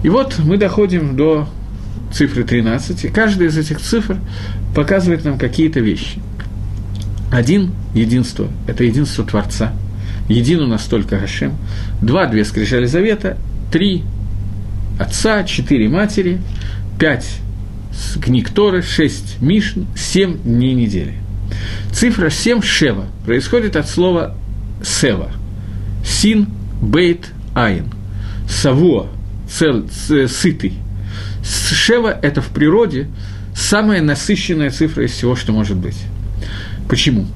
[0.02, 1.48] И вот мы доходим до
[2.14, 4.18] цифры 13, и каждая из этих цифр
[4.74, 6.20] показывает нам какие-то вещи.
[7.32, 9.72] Один– единство, это единство Творца.
[10.28, 11.54] Един у нас только Гашем.
[12.00, 13.36] Два– две скрижали завета.
[13.72, 14.04] Три–
[15.00, 16.40] отца, четыре– матери.
[16.98, 17.40] Пять–
[18.22, 21.14] книг Торы, шесть– Мишн, семь– дней недели.
[21.92, 24.36] Цифра семь– Шева происходит от слова
[24.84, 25.30] Сева.
[26.04, 26.46] Син,
[26.80, 27.86] Бейт, Айн.
[28.48, 29.08] Савуа,
[29.48, 30.74] цел, сытый.
[31.42, 33.08] Шева– это в природе
[33.54, 35.96] самая насыщенная цифра из всего, что может быть.
[36.88, 37.26] Почему?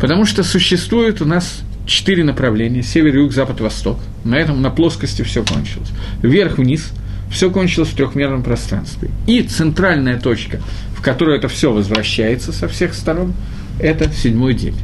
[0.00, 3.98] Потому что существует у нас четыре направления– север, юг, запад, восток.
[4.24, 5.90] На этом, на плоскости все кончилось.
[6.22, 6.92] Вверх-вниз–
[7.30, 9.10] все кончилось в трехмерном пространстве.
[9.26, 10.60] И центральная точка,
[10.96, 13.34] в которую это все возвращается со всех сторон–
[13.78, 14.76] это седьмой день.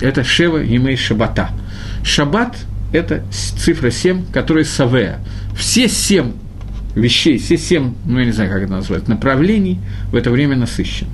[0.00, 1.50] Это Шева Емей Шабата.
[2.04, 2.56] Шаббат–
[2.92, 5.18] это цифра 7, которая Савея.
[5.56, 6.32] Все семь
[6.94, 9.78] вещей, все семь, ну я не знаю, как это назвать, направлений
[10.10, 11.10] в это время насыщены.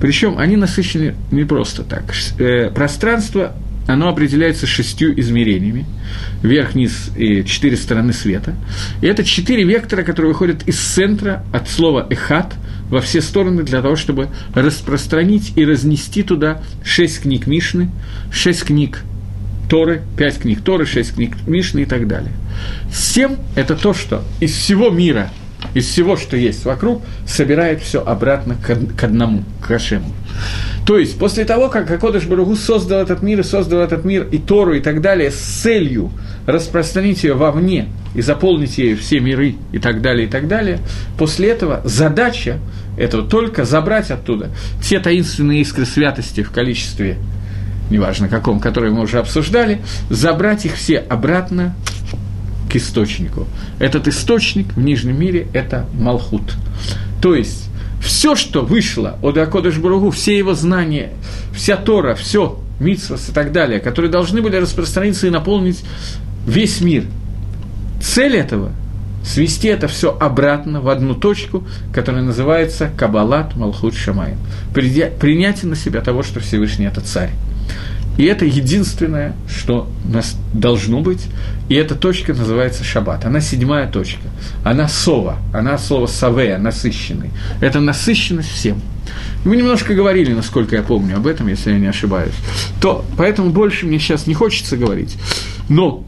[0.00, 2.12] Причем они насыщены не просто так.
[2.38, 3.54] Э, пространство,
[3.86, 5.86] оно определяется шестью измерениями.
[6.42, 8.54] Вверх, низ и четыре стороны света.
[9.00, 12.54] И это четыре вектора, которые выходят из центра от слова «эхат»,
[12.90, 17.90] во все стороны для того, чтобы распространить и разнести туда шесть книг Мишны,
[18.30, 19.02] шесть книг
[19.68, 22.32] Торы, пять книг Торы, шесть книг Мишны и так далее.
[22.92, 25.30] Семь– это то, что из всего мира,
[25.74, 30.12] из всего, что есть вокруг, собирает все обратно к, одному, к Хашему.
[30.86, 34.38] То есть, после того, как Акодыш Баругу создал этот мир, и создал этот мир, и
[34.38, 36.12] Тору, и так далее, с целью
[36.46, 40.78] распространить ее вовне и заполнить ею все миры, и так далее, и так далее,
[41.18, 42.60] после этого задача
[42.96, 44.50] этого только забрать оттуда
[44.82, 47.18] те таинственные искры святости в количестве
[47.90, 51.74] неважно каком, который мы уже обсуждали, забрать их все обратно
[52.70, 53.46] к источнику.
[53.78, 56.54] Этот источник в Нижнем мире– это Малхут.
[57.22, 57.68] То есть,
[58.02, 61.10] все, что вышло от Акодыш Буругу, все его знания,
[61.52, 65.82] вся Тора, все, Митсвас и так далее, которые должны были распространиться и наполнить
[66.46, 67.04] весь мир.
[68.00, 68.72] Цель этого–
[69.24, 74.38] свести это все обратно в одну точку, которая называется Кабалат Малхут Шамаем.
[74.72, 77.30] Принятие на себя того, что Всевышний– это царь.
[78.18, 81.26] И это единственное, что у нас должно быть.
[81.68, 83.24] И эта точка называется шаббат.
[83.26, 84.22] Она седьмая точка.
[84.64, 85.38] Она сова.
[85.52, 87.30] Она слово савея, насыщенный.
[87.60, 88.80] Это насыщенность всем.
[89.44, 92.34] Мы немножко говорили, насколько я помню об этом, если я не ошибаюсь.
[92.80, 95.16] То, поэтому больше мне сейчас не хочется говорить.
[95.68, 96.04] Но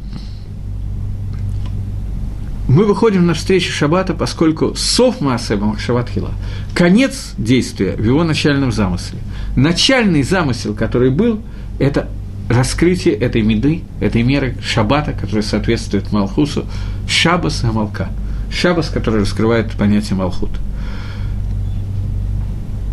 [2.68, 6.32] мы выходим на встречу Шаббата, поскольку сов Маасеба Шаббатхила–
[6.74, 9.18] конец действия в его начальном замысле.
[9.58, 11.40] Начальный замысел, который был–
[11.80, 12.08] это
[12.48, 16.64] раскрытие этой меды, этой меры шаббата, которая соответствует Малхусу,
[17.08, 18.10] шабас Амалка.
[18.52, 20.50] Шабас, который раскрывает понятие Малхут.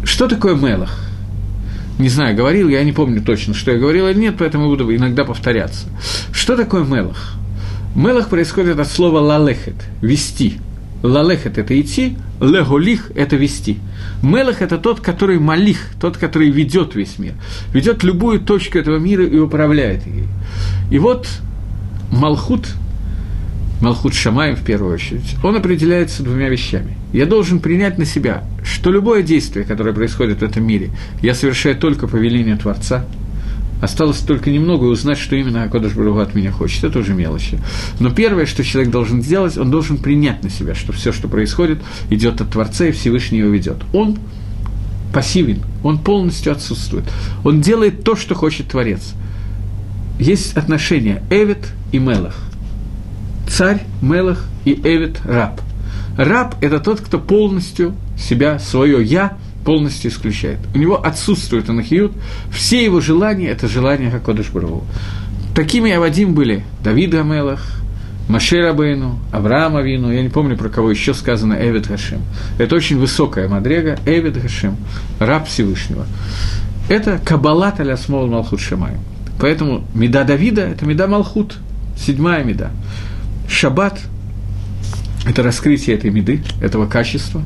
[0.04, 1.06] Что такое Мелах?
[2.00, 5.24] Не знаю, говорил, я не помню точно, что я говорил или нет, поэтому буду иногда
[5.24, 5.86] повторяться.
[6.32, 7.36] Что такое Мелах?
[7.96, 10.58] Мелах происходит от слова лалехет– вести.
[11.06, 13.80] Лалехет– это идти, леголих– это вести–
[14.26, 17.34] Мелах– это тот, который малих, тот, который ведет весь мир,
[17.74, 20.26] ведет любую точку этого мира и управляет ей.
[20.90, 21.28] И вот
[22.12, 22.68] Малхут,
[23.82, 26.98] Малхут Шамаем в первую очередь, он определяется двумя вещами.
[27.14, 30.90] Я должен принять на себя, что любое действие, которое происходит в этом мире,
[31.22, 33.06] я совершаю только по велению Творца.
[33.82, 36.84] Осталось только немного узнать, что именно Акодыш Баруга от меня хочет.
[36.84, 37.60] Это уже мелочи.
[38.00, 41.80] Но первое, что человек должен сделать, он должен принять на себя, что все, что происходит,
[42.10, 43.78] идет от Творца, и Всевышний его ведет.
[43.94, 44.18] Он
[45.14, 47.06] пассивен, он полностью отсутствует.
[47.44, 49.14] Он делает то, что хочет Творец.
[50.20, 52.36] Есть отношения Эвид и Мелах.
[53.48, 55.62] Царь, Мелах и Эвид– раб.
[56.18, 60.60] Раб– это тот, кто полностью себя, свое «я» полностью исключает.
[60.74, 62.14] У него отсутствует анахиют,
[62.52, 64.86] все его желания– это желания Хакодыш Барову.
[65.56, 67.62] Такими Авадим были Давид Амелах,
[68.28, 72.22] Маше Рабейну, Авраам Авину, я не помню, про кого еще сказано Эвид Гашем.
[72.58, 74.78] Это очень высокая мадрега, Эвид Гашем,
[75.20, 76.06] раб Всевышнего.
[76.88, 78.94] Это Кабалат аля Смол Малхут Шамай.
[79.40, 81.58] Поэтому Меда Давида– это Меда Малхут,
[81.98, 82.72] седьмая Меда.
[83.48, 84.00] Шаббат–
[85.28, 87.42] это раскрытие этой меды, этого качества.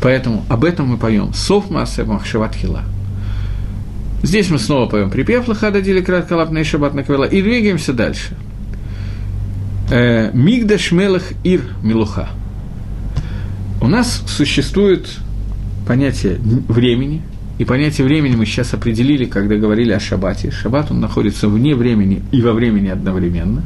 [0.00, 2.84] Поэтому об этом мы поем «Сов Маасе Махшават Хила».
[4.22, 8.36] Здесь мы снова поем припев Лахада Дили Крат Калапный Шаббат Наквела и двигаемся дальше–
[9.90, 12.28] Э, Мигдаш Мелах Ир Милуха.
[13.80, 15.08] У нас существует
[15.84, 17.22] понятие времени,
[17.58, 20.52] и понятие времени мы сейчас определили, когда говорили о шаббате.
[20.52, 23.64] Шаббат, он находится вне времени и во времени одновременно.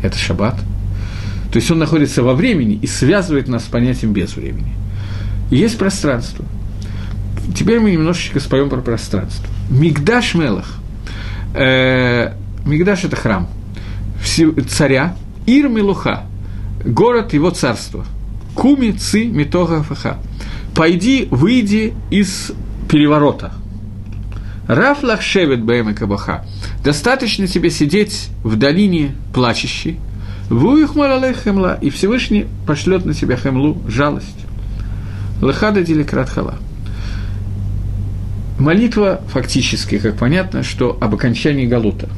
[0.00, 0.54] Это шаббат.
[1.50, 4.72] То есть он находится во времени и связывает нас с понятием без времени.
[5.50, 6.44] Есть пространство.
[7.54, 9.46] Теперь мы немножечко споем про пространство.
[9.70, 10.78] Мигдаш Мелах.
[11.54, 12.34] Э,
[12.64, 13.48] Мигдаш– это храм
[14.68, 16.24] царя, Ир Милуха,
[16.84, 18.04] город его царства.
[18.54, 20.18] Куми ци митога фаха.
[20.74, 22.52] Пойди, выйди из
[22.88, 23.52] переворота.
[24.66, 26.44] Раф лахшевет бэм кабаха.
[26.84, 29.98] Достаточно тебе сидеть в долине плачущей.
[30.50, 34.47] Вуих хемла, и Всевышний пошлет на тебя хемлу, жалость.
[35.40, 36.56] Лахада деликрат хала.
[38.58, 42.08] Молитва фактически, как понятно, что об окончании Галута.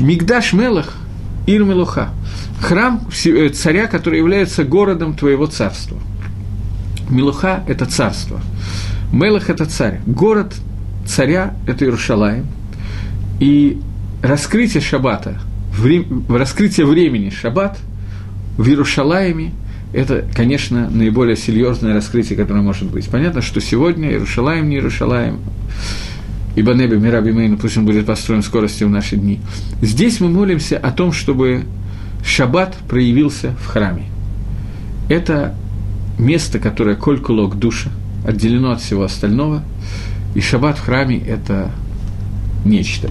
[0.00, 0.94] Мигдаш Мелах–
[1.46, 2.10] Ир Мелуха,
[2.60, 5.96] храм э, царя, который является городом твоего царства.
[7.08, 8.40] Мелуха– это царство.
[9.12, 10.00] Мелах– это царь.
[10.06, 10.54] Город
[11.06, 12.46] царя– это Иерушалаем.
[13.38, 13.80] И
[14.22, 15.38] раскрытие шаббата,
[16.28, 17.78] раскрытие времени шаббат
[18.58, 19.52] в Иерушалаеме–
[19.92, 23.08] это, конечно, наиболее серьезное раскрытие, которое может быть.
[23.08, 25.40] Понятно, что сегодня Иерушалаем, не Иерушалаем,
[26.54, 29.40] ибо небе Мираби Мейну, пусть он будет построен скоростью в наши дни.
[29.82, 31.64] Здесь мы молимся о том, чтобы
[32.24, 34.04] шаббат проявился в храме.
[35.08, 35.54] Это
[36.18, 37.90] место, которое коль кулок душа,
[38.26, 39.64] отделено от всего остального,
[40.34, 41.72] и шаббат в храме– это
[42.64, 43.10] нечто.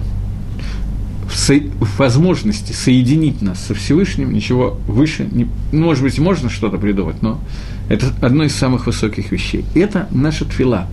[1.32, 1.54] Со,
[1.96, 7.40] возможности соединить нас со Всевышним ничего выше, не, может быть, можно что-то придумать, но
[7.88, 9.64] это одно из самых высоких вещей.
[9.74, 10.88] Это наша твила.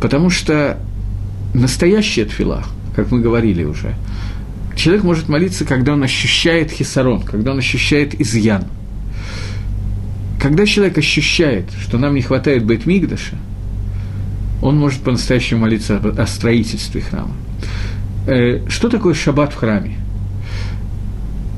[0.00, 0.78] Потому что
[1.54, 3.94] настоящая тфила, как мы говорили уже,
[4.74, 8.64] человек может молиться, когда он ощущает хисарон, когда он ощущает изъян.
[10.40, 13.36] Когда человек ощущает, что нам не хватает Бейтмигдаша,
[14.62, 17.34] он может по-настоящему молиться о строительстве храма.
[18.26, 19.98] Э, что такое шаббат в храме?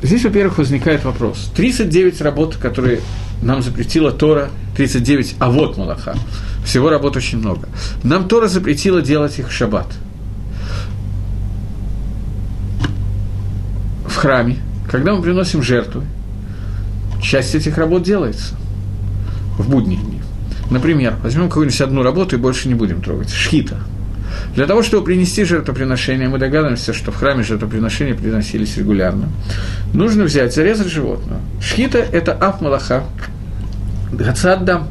[0.03, 1.51] Здесь, во-первых, возникает вопрос.
[1.57, 3.01] 39 работ, которые
[3.43, 6.15] нам запретила Тора, 39 а вот Малаха.
[6.65, 7.69] Всего работ очень много.
[8.05, 9.87] Нам Тора запретила делать их в шаббат.
[14.07, 14.59] В храме,
[14.91, 16.05] когда мы приносим жертвы,
[17.23, 18.55] часть этих работ делается
[19.59, 20.21] в будние дни.
[20.71, 23.31] Например, возьмем какую-нибудь одну работу и больше не будем трогать.
[23.31, 23.79] Шхита.
[24.55, 29.29] Для того, чтобы принести жертвоприношение, мы догадываемся, что в храме жертвоприношения приносились регулярно.
[29.95, 31.39] Нужно взять, зарезать животное.
[31.61, 33.05] Шхита– это аф малаха,
[34.13, 34.89] гацаддам,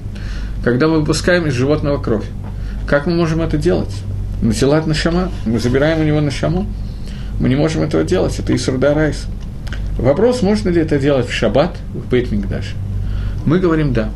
[0.64, 2.26] когда мы выпускаем из животного кровь.
[2.88, 3.94] Как мы можем это делать?
[4.42, 6.68] Натилат на шама, мы забираем у него на шаму.
[7.40, 9.26] Мы не можем этого делать, это Исурда Райс.
[9.98, 12.76] Вопрос, можно ли это делать в шаббат, в Бейтмикдаше.
[13.46, 14.10] Мы говорим «да».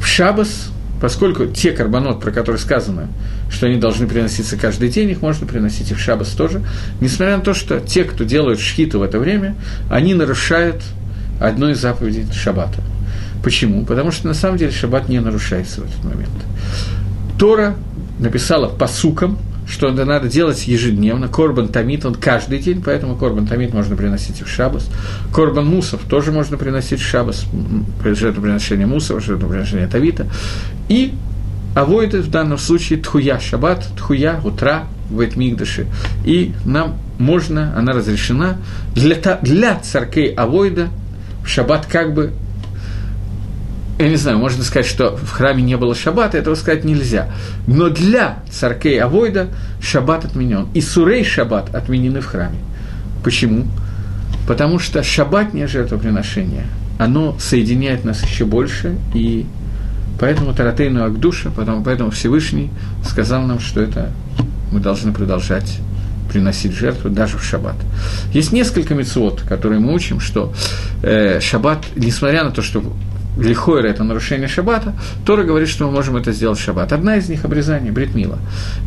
[0.00, 0.70] В шаббас,
[1.00, 3.08] поскольку те карбонот, про которые сказано,
[3.52, 6.62] что они должны приноситься каждый день, их можно приносить и в шаббас тоже,
[7.00, 9.54] несмотря на то, что те, кто делают шхиту в это время,
[9.90, 10.82] они нарушают
[11.38, 12.80] одну из заповедей шаббата–
[13.42, 13.84] Почему?
[13.84, 16.30] Потому что на самом деле шаббат не нарушается в этот момент.
[17.38, 17.74] Тора
[18.18, 21.28] написала по сукам, что это надо делать ежедневно.
[21.28, 24.88] Корбан Тамит, он каждый день, поэтому Корбан Тамит можно приносить и в Шабас.
[25.32, 27.44] Корбан Мусов тоже можно приносить в Шабас,
[28.04, 30.26] жертвоприношение Мусова, жертвоприношение Тавита.
[30.88, 31.14] И
[31.74, 35.86] авойды в данном случае Тхуя Шаббат, Тхуя, утра, в Этмигдаше.
[36.24, 38.56] И нам можно, она разрешена
[38.94, 40.88] для, для царкей авойда
[41.44, 42.32] в шаббат как бы
[43.98, 47.28] я не знаю, можно сказать, что в храме не было шаббата, этого сказать нельзя.
[47.68, 49.48] Но для царкей Авойда
[49.80, 50.66] шаббат отменен.
[50.74, 52.58] И сурей шаббат отменены в храме.
[53.22, 53.66] Почему?
[54.48, 56.66] Потому что шаббатнее жертвоприношение,
[56.98, 59.46] оно соединяет нас еще больше, и
[60.22, 62.70] поэтому Таратейну Агдуша, потом, поэтому Всевышний
[63.04, 64.12] сказал нам, что это
[64.70, 65.80] мы должны продолжать
[66.30, 67.74] приносить жертву даже в шаббат.
[68.32, 70.54] Есть несколько мецвод, которые мы учим, что
[71.02, 72.84] э, шаббат, несмотря на то, что
[73.36, 76.92] Лихойра– это нарушение шаббата, Тора говорит, что мы можем это сделать в шаббат.
[76.92, 78.38] Одна из них– обрезание, бритмила.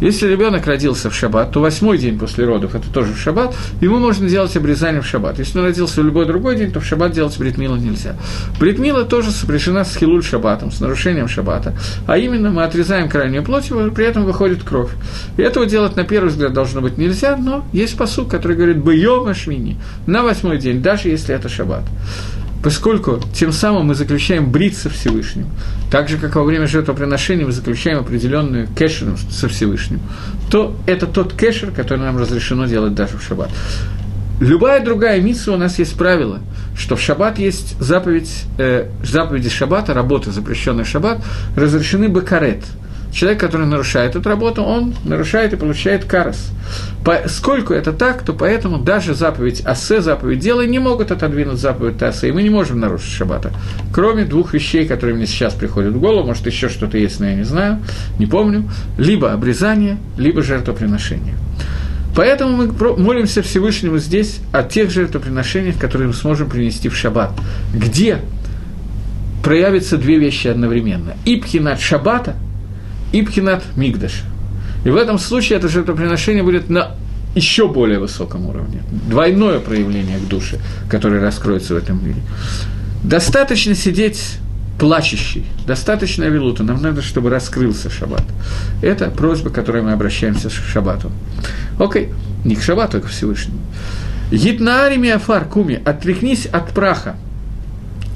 [0.02, 3.98] Если ребенок родился в шаббат, то восьмой день после родов– это тоже в шаббат, ему
[3.98, 5.39] можно делать обрезание в шаббат.
[5.39, 8.16] Если он родился в любой другой день, то в шаббат делать бритмила нельзя.
[8.60, 11.74] Бритмила тоже сопряжена с хилуль шаббатом, с нарушением шаббата.
[12.06, 14.91] А именно мы отрезаем крайнюю плоть, и при этом выходит кровь.
[15.38, 19.28] И этого делать на первый взгляд должно быть нельзя, но есть посуд, который говорит «бьем
[19.28, 21.84] ашмини» на восьмой день, даже если это шаббат
[22.66, 25.45] поскольку тем самым мы заключаем брит со Всевышним,
[25.91, 29.99] так же, как во время жертвоприношения мы заключаем определенную кэшер со Всевышним,
[30.49, 33.51] то это тот кэшер, который нам разрешено делать даже в шаббат.
[34.39, 36.39] Любая другая миссия у нас есть правило,
[36.76, 41.24] что в шаббат есть заповедь, э, заповеди шаббата, работы, запрещенные в шаббат,
[41.55, 42.63] разрешены бакарет–
[43.16, 46.51] человек, который нарушает эту работу, он нарушает и получает карас.
[47.03, 52.28] Поскольку это так, то поэтому даже заповедь Асе, заповедь делай, не могут отодвинуть заповедь Асе,
[52.28, 53.51] и мы не можем нарушить шаббата.
[53.93, 57.36] Кроме двух вещей, которые мне сейчас приходят в голову, может, еще что-то есть, но я
[57.36, 57.80] не знаю,
[58.20, 61.36] не помню, либо обрезание, либо жертвоприношение.
[62.18, 67.32] Поэтому мы молимся Всевышнему здесь о тех жертвоприношениях, которые мы сможем принести в шаббат,
[67.74, 68.20] где
[69.41, 71.13] проявятся две вещи одновременно.
[71.24, 72.36] Ипхинат шаббата–
[73.16, 74.26] и Пхинат Мигдаша.
[74.84, 76.91] И в этом случае это жертвоприношение будет на
[77.34, 78.84] еще более высоком уровне.
[78.91, 80.59] Двойное проявление к душе,
[80.89, 82.20] которое раскроется в этом мире.
[83.03, 84.38] Достаточно сидеть
[84.78, 88.26] плачущий, достаточно авилута, нам надо, чтобы раскрылся шаббат.
[88.82, 91.09] Это просьба, к которой мы обращаемся к шаббату.
[91.80, 92.09] Окей,
[92.43, 93.59] не к шаббату, а к Всевышнему.
[94.30, 97.16] Гитнаари миафар куми, отрекнись от праха,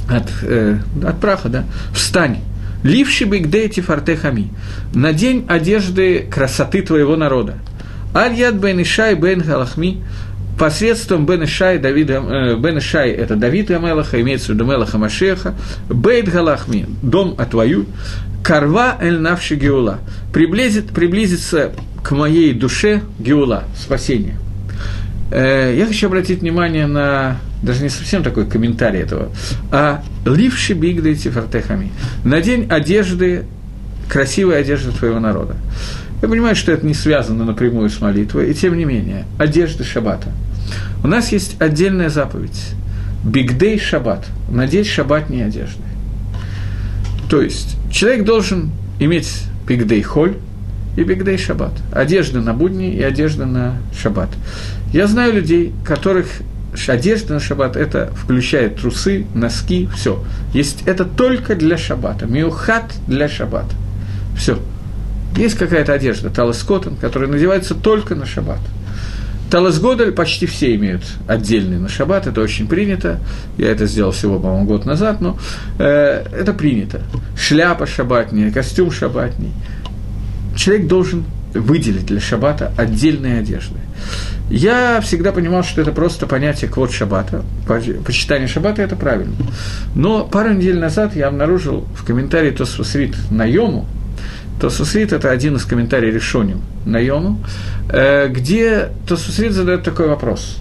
[0.10, 2.40] от, э, от праха, да, встань,
[2.84, 4.50] Ливши бигдейти фартехами.
[4.94, 7.56] Надень одежды красоты твоего народа.
[8.16, 10.02] Аль-Яд бен Ишай бен Галахми
[10.60, 15.56] посредством Бен Ишай, Давида, э, Бен Ишай– это Давид Амелаха, имеется в виду Мелаха Машеха,
[15.88, 17.86] Бейт Галахми– дом отвою,
[18.44, 20.00] Карва Эль Навши Геула–
[20.34, 21.72] приблизит, приблизится
[22.04, 24.36] к моей душе Геула– спасение.
[25.32, 29.30] Э, я хочу обратить внимание на даже не совсем такой комментарий этого,
[29.72, 31.92] а ливши бигды тифартехами.
[32.24, 33.46] Надень одежды,
[34.08, 35.56] красивые одежды твоего народа.
[36.22, 40.30] Я понимаю, что это не связано напрямую с молитвой, и тем не менее, одежды шаббата.
[41.04, 42.72] У нас есть отдельная заповедь.
[43.24, 44.26] Бигдей шаббат.
[44.50, 45.82] Надеть шаббатные одежды.
[47.30, 50.36] То есть, человек должен иметь бигдей холь
[50.98, 51.74] и бигдей шаббат.
[51.94, 54.30] Одежда на будни и одежда на шаббат.
[54.92, 56.28] Я знаю людей, которых
[56.88, 60.24] одежда на шаббат– это включает трусы, носки, все.
[60.54, 62.26] Есть это только для шаббата.
[62.26, 63.76] Миухат для шаббата.
[64.38, 64.60] Все.
[65.36, 68.60] Есть какая-то одежда, талас коттон, которая надевается только на шаббат.
[69.50, 73.20] Талас Годель почти все имеют отдельный на шаббат, это очень принято.
[73.58, 75.40] Я это сделал всего, по-моему, год назад, но
[75.80, 77.02] э, это принято.
[77.36, 79.52] Шляпа шаббатная, костюм шаббатный.
[80.56, 83.76] Человек должен выделить для шаббата отдельные одежды.
[84.50, 87.44] Я всегда понимал, что это просто понятие квот шаббата,
[88.06, 89.36] почитание шаббата– это правильно.
[89.96, 93.86] Но пару недель назад я обнаружил в комментарии Тосфосрит на Йому,
[94.60, 97.40] Тосфосрит– это один из комментариев решоним на Йому,
[97.90, 100.58] э, где Тосфосрит задает такой вопрос.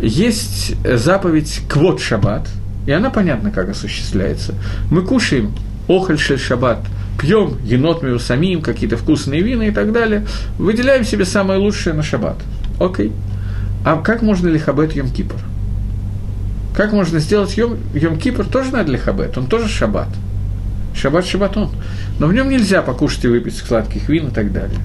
[0.00, 2.48] Есть заповедь квот шаббат,
[2.86, 4.54] и она понятна, как осуществляется.
[4.90, 5.52] Мы кушаем
[5.88, 6.80] охоль шель шаббат,
[7.20, 10.26] пьем енот самим, какие-то вкусные вина и так далее,
[10.58, 12.36] выделяем себе самое лучшее на шаббат–
[12.82, 13.12] Окей.
[13.84, 15.36] А как можно лихабет Йом Кипр?
[16.74, 18.44] Как можно сделать Йом, Йом Кипр?
[18.44, 20.08] Тоже надо лихабет, он тоже шаббат.
[20.94, 21.70] Шаббат шаббатон.
[22.18, 24.78] Но в нем нельзя покушать и выпить сладких вин и так далее.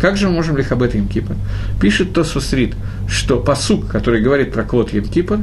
[0.00, 1.34] Как же мы можем лихабет Йом Кипр?
[1.80, 2.74] Пишет Тосфосрит,
[3.08, 5.40] что посук, который говорит про квот Йом Кипр,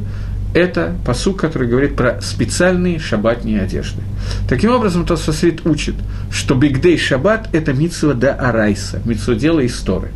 [0.56, 4.02] это посук, который говорит про специальные шаббатные одежды.
[4.48, 5.96] Таким образом, Тосфосрит учит,
[6.32, 10.12] что Бигдей Шаббат– это митсва да арайса, митсва дела истории.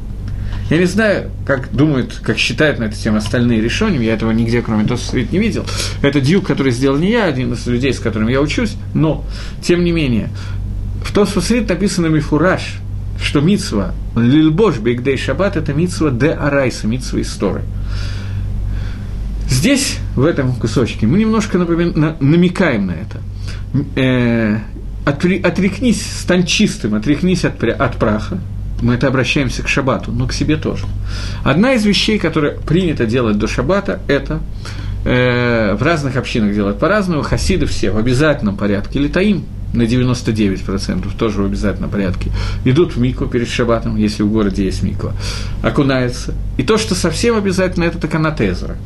[0.69, 4.61] Я не знаю, как думают, как считают на эту тему остальные решения, я этого нигде,
[4.61, 5.65] кроме Тосфрит, не видел.
[6.01, 9.25] Это дьюк, который сделал не я, один из людей, с которым я учусь, но,
[9.61, 10.29] тем не менее,
[11.03, 12.77] в Тосфрит написано Мифураж,
[13.21, 17.65] что митсва Лильбош Бигдей Шаббат– это митсва де Арайса, митсва истории.
[19.50, 23.22] Здесь, в этом кусочке, мы немножко напомин, на, намекаем на это.
[23.95, 24.60] Э,
[25.06, 28.39] отри, отрекнись, стань чистым, отрекнись от, от праха,
[28.82, 30.86] мы это обращаемся к шабату, но к себе тоже.
[31.43, 34.39] Одна из вещей, которые принято делать до шабата, это
[35.04, 41.41] э, в разных общинах делать по-разному, хасиды все в обязательном порядке, литаим на 99% тоже
[41.41, 42.32] в обязательном порядке,
[42.65, 45.13] идут в микву перед шабатом, если в городе есть миква,
[45.61, 46.34] окунаются.
[46.57, 48.78] И то, что совсем обязательно, это תקנת עזרא.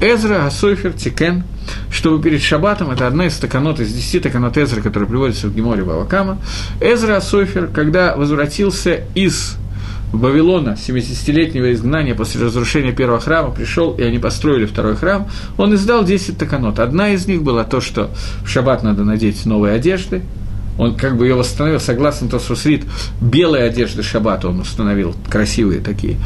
[0.00, 1.44] עזרא הסופר תיקן,
[1.90, 5.82] чтобы перед шабатом, это одна из תקנות, из десяти תקנות עזרא, которые приводятся в Геморе
[5.82, 6.38] Бава Кама,
[6.80, 9.56] עזרא הסופר, когда возвратился из
[10.12, 16.04] Вавилона, 70-летнего изгнания после разрушения первого храма, пришел, и они построили второй храм, он издал
[16.04, 16.78] 10 таканот.
[16.78, 18.10] Одна из них была то, что
[18.42, 20.22] в шаббат надо надеть новые одежды,
[20.78, 22.84] он как бы ее восстановил, согласно Тосфусрит,
[23.20, 26.16] белые одежды шаббата он установил, красивые такие.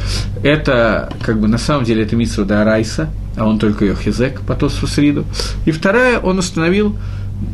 [0.43, 4.53] Это, как бы, на самом деле, это Митсва Райса, а он только ее хизек по
[4.53, 5.25] Тосфусриду.
[5.65, 6.95] И вторая, он установил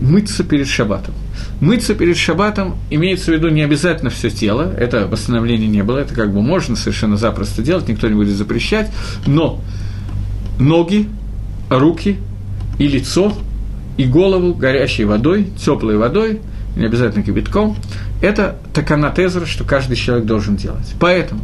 [0.01, 1.13] мыться перед шаббатом.
[1.61, 6.13] Мыться перед шаббатом имеется в виду не обязательно все тело, это восстановление не было, это
[6.13, 8.89] как бы можно совершенно запросто делать, никто не будет запрещать,
[9.27, 9.61] но
[10.57, 11.09] ноги,
[11.69, 12.17] руки
[12.77, 13.33] и лицо,
[13.97, 16.39] и голову горячей водой, теплой водой,
[16.77, 17.75] не обязательно кипятком,
[18.21, 20.93] это такана тезра, что каждый человек должен делать.
[20.99, 21.41] Поэтому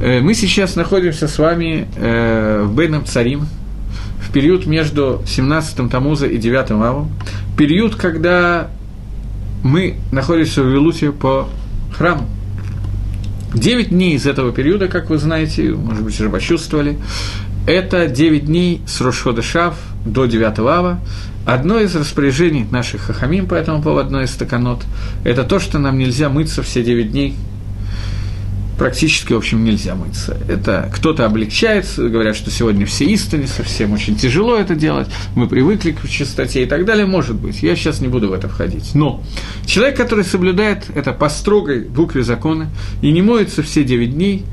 [0.00, 3.46] э, мы сейчас находимся с вами э, в Бейном Царим,
[4.20, 7.12] в период между 17 Тамуза и 9 Авом,
[7.56, 8.68] период, когда
[9.62, 11.48] мы находимся в Вилуте по
[11.92, 12.28] храму.
[13.54, 16.98] Девять дней из этого периода, как вы знаете, может быть, уже почувствовали,
[17.66, 21.00] это девять дней с Рошхода Шав до 9 ава.
[21.44, 24.84] Одно из распоряжений наших хахамим по этому поводу, одно из стаканот,
[25.24, 27.36] это то, что нам нельзя мыться все девять дней
[28.78, 30.36] практически, в общем, нельзя мыться.
[30.48, 35.92] Это кто-то облегчается, говорят, что сегодня все истины, совсем очень тяжело это делать, мы привыкли
[35.92, 37.62] к чистоте и так далее, может быть.
[37.62, 38.94] Я сейчас не буду в это входить.
[38.94, 39.22] Но
[39.66, 42.70] человек, который соблюдает это по строгой букве закона
[43.00, 44.44] и не моется все 9 дней,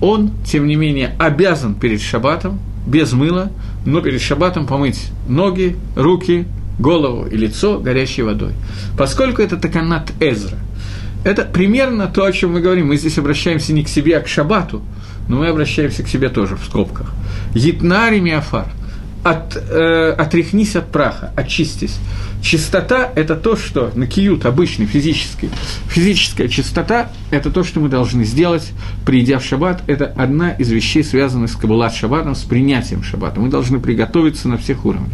[0.00, 3.50] он, тем не менее, обязан перед шаббатом, без мыла,
[3.84, 6.46] но перед шаббатом помыть ноги, руки,
[6.78, 8.52] голову и лицо горячей водой.
[8.98, 10.58] Поскольку это таканат Эзра,
[11.26, 12.86] это примерно то, о чем мы говорим.
[12.86, 14.80] Мы здесь обращаемся не к себе, а к шабату,
[15.28, 17.12] но мы обращаемся к себе тоже в скобках.
[17.52, 18.68] Етнари миафар.
[19.24, 21.98] От, э, отряхнись от праха, очистись.
[22.42, 25.50] Чистота– это то, что на киют обычный, физический.
[25.88, 28.70] Физическая чистота– это то, что мы должны сделать,
[29.04, 29.82] придя в шаббат.
[29.88, 33.40] Это одна из вещей, связанных с кабулат шаббатом, с принятием шаббата.
[33.40, 35.10] Мы должны приготовиться на всех уровнях.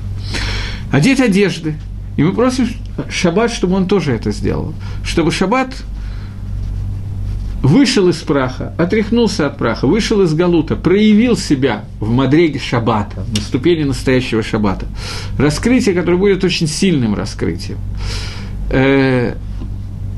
[0.91, 1.77] Одеть одежды.
[2.19, 2.69] И мы просим
[3.09, 4.75] шаббат, чтобы он тоже это сделал.
[5.03, 5.75] Чтобы шаббат
[7.63, 13.41] вышел из праха, отряхнулся от праха, вышел из галута, проявил себя в мадреге шаббата, на
[13.41, 14.87] ступени настоящего шаббата.
[15.39, 17.79] Раскрытие, которое будет очень сильным раскрытием.
[18.71, 19.35] Э,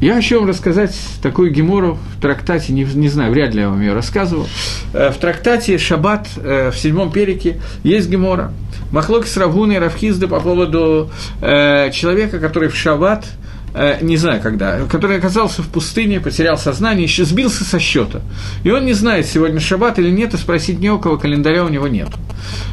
[0.00, 3.80] я хочу вам рассказать такую гемору в трактате, не, не знаю, вряд ли я вам
[3.80, 4.46] ее рассказывал.
[4.94, 8.52] Э, в трактате «Шаббат» э, в седьмом перике есть гемора.
[8.90, 13.26] Махлок с Равгуной Равхизда по поводу человека, который в шаббат–
[13.74, 18.22] Э, не знаю когда, который оказался в пустыне, потерял сознание, еще сбился со счета.
[18.62, 21.68] И он не знает, сегодня шаббат или нет, и спросить ни у кого, календаря у
[21.68, 22.08] него нет.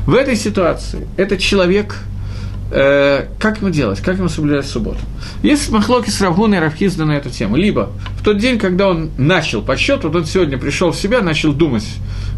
[0.06, 1.98] В этой ситуации этот человек,
[2.72, 5.00] э, как ему делать, как ему соблюдать субботу?
[5.44, 7.56] Есть махлоки с Равгуной и Равхизда на эту тему.
[7.56, 11.54] Либо в тот день, когда он начал подсчет, вот он сегодня пришел в себя, начал
[11.54, 11.86] думать,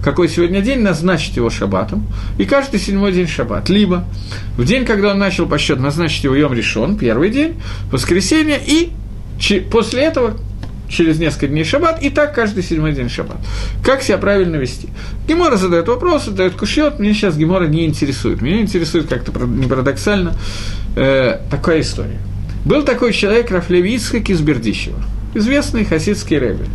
[0.03, 2.05] какой сегодня день, назначить его шаббатом,
[2.37, 3.69] и каждый седьмой день шаббат.
[3.69, 4.05] Либо
[4.57, 7.61] в день, когда он начал по счету, назначить его Йом решен, первый день,
[7.91, 8.91] воскресенье, и
[9.71, 10.35] после этого
[10.89, 13.37] через несколько дней шаббат, и так каждый седьмой день шаббат.
[13.83, 14.89] Как себя правильно вести?
[15.27, 18.41] Гемора задает вопросы, дает кушет, меня сейчас Гемора не интересует.
[18.41, 20.35] Меня интересует как-то не парадоксально
[20.95, 22.19] э, такая история.
[22.65, 25.01] Был такой человек Рафлеви Ицхак из Бердищева,
[25.33, 26.65] известный хасидский рэбби.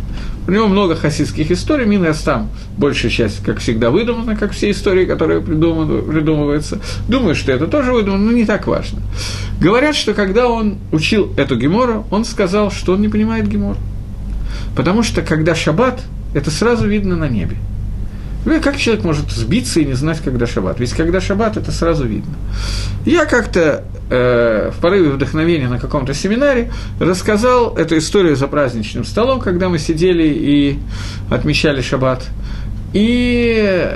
[0.47, 5.05] У него много хасидских историй, Минас там большая часть, как всегда, выдумана, как все истории,
[5.05, 6.79] которые придумываются.
[7.07, 9.01] Думаю, что это тоже выдумано, но не так важно.
[9.59, 13.77] Говорят, что когда он учил эту гемору, он сказал, что он не понимает гемор.
[14.75, 16.01] Потому что когда шаббат,
[16.33, 17.57] это сразу видно на небе.
[18.45, 20.79] Ну, как человек может сбиться и не знать, когда шаббат?
[20.79, 22.33] Ведь когда шаббат, это сразу видно.
[23.05, 29.41] Я как-то э, в порыве вдохновения на каком-то семинаре рассказал эту историю за праздничным столом,
[29.41, 30.79] когда мы сидели и
[31.29, 32.25] отмечали шаббат.
[32.93, 33.89] И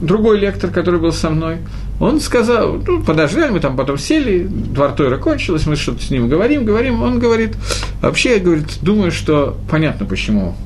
[0.00, 1.58] другой лектор, который был со мной,
[2.00, 6.28] он сказал, ну, подождали, мы там потом сели, двор Тойра кончилось, мы что-то с ним
[6.28, 7.56] говорим, говорим, он говорит,
[8.00, 10.56] вообще, я, говорит, думаю, что понятно, почему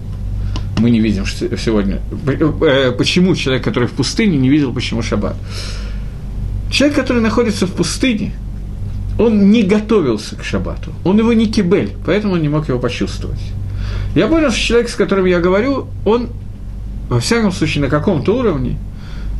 [0.78, 2.00] мы не видим сегодня.
[2.26, 5.34] Э, почему человек, который в пустыне, не видел, почему шаббат?
[6.70, 8.32] Человек, который находится в пустыне,
[9.18, 13.40] он не готовился к шаббату, он его не кибель, поэтому он не мог его почувствовать.
[14.14, 16.28] Я понял, что человек, с которым я говорю, он,
[17.08, 18.78] во всяком случае, на каком-то уровне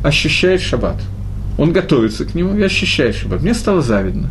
[0.03, 0.97] ощущает шаббат.
[1.57, 3.41] Он готовится к нему и ощущает шаббат.
[3.41, 4.29] Мне стало завидно.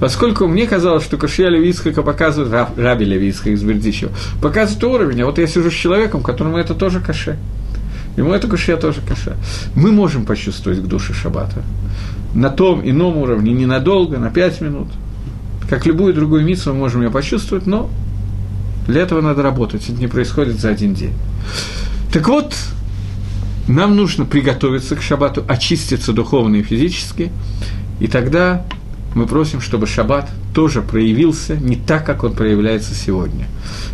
[0.00, 4.12] Поскольку мне казалось, что Кашья Левицкая показывает, Раби Левицкая из Бердичева,
[4.42, 7.38] показывает уровень, а вот я сижу с человеком, которому это тоже каше.
[8.16, 9.36] Ему это кашья тоже каша.
[9.74, 11.62] Мы можем почувствовать к душе шаббата.
[12.34, 14.88] На том ином уровне, ненадолго, на пять минут.
[15.68, 17.90] Как любую другую мицу мы можем ее почувствовать, но
[18.86, 21.12] для этого надо работать, это не происходит за один день.
[22.12, 22.54] Так вот,
[23.68, 27.30] нам нужно приготовиться к шаббату, очиститься духовно и физически,
[28.00, 28.64] и тогда
[29.14, 33.46] мы просим, чтобы шаббат тоже проявился не так, как он проявляется сегодня.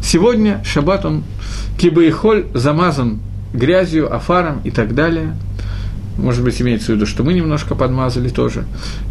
[0.03, 1.23] Сегодня шаббат, он
[1.79, 3.21] кибаихоль замазан
[3.55, 5.37] грязью, афаром и так далее.
[6.19, 8.65] Может быть, имеется в виду, что мы немножко подмазали тоже.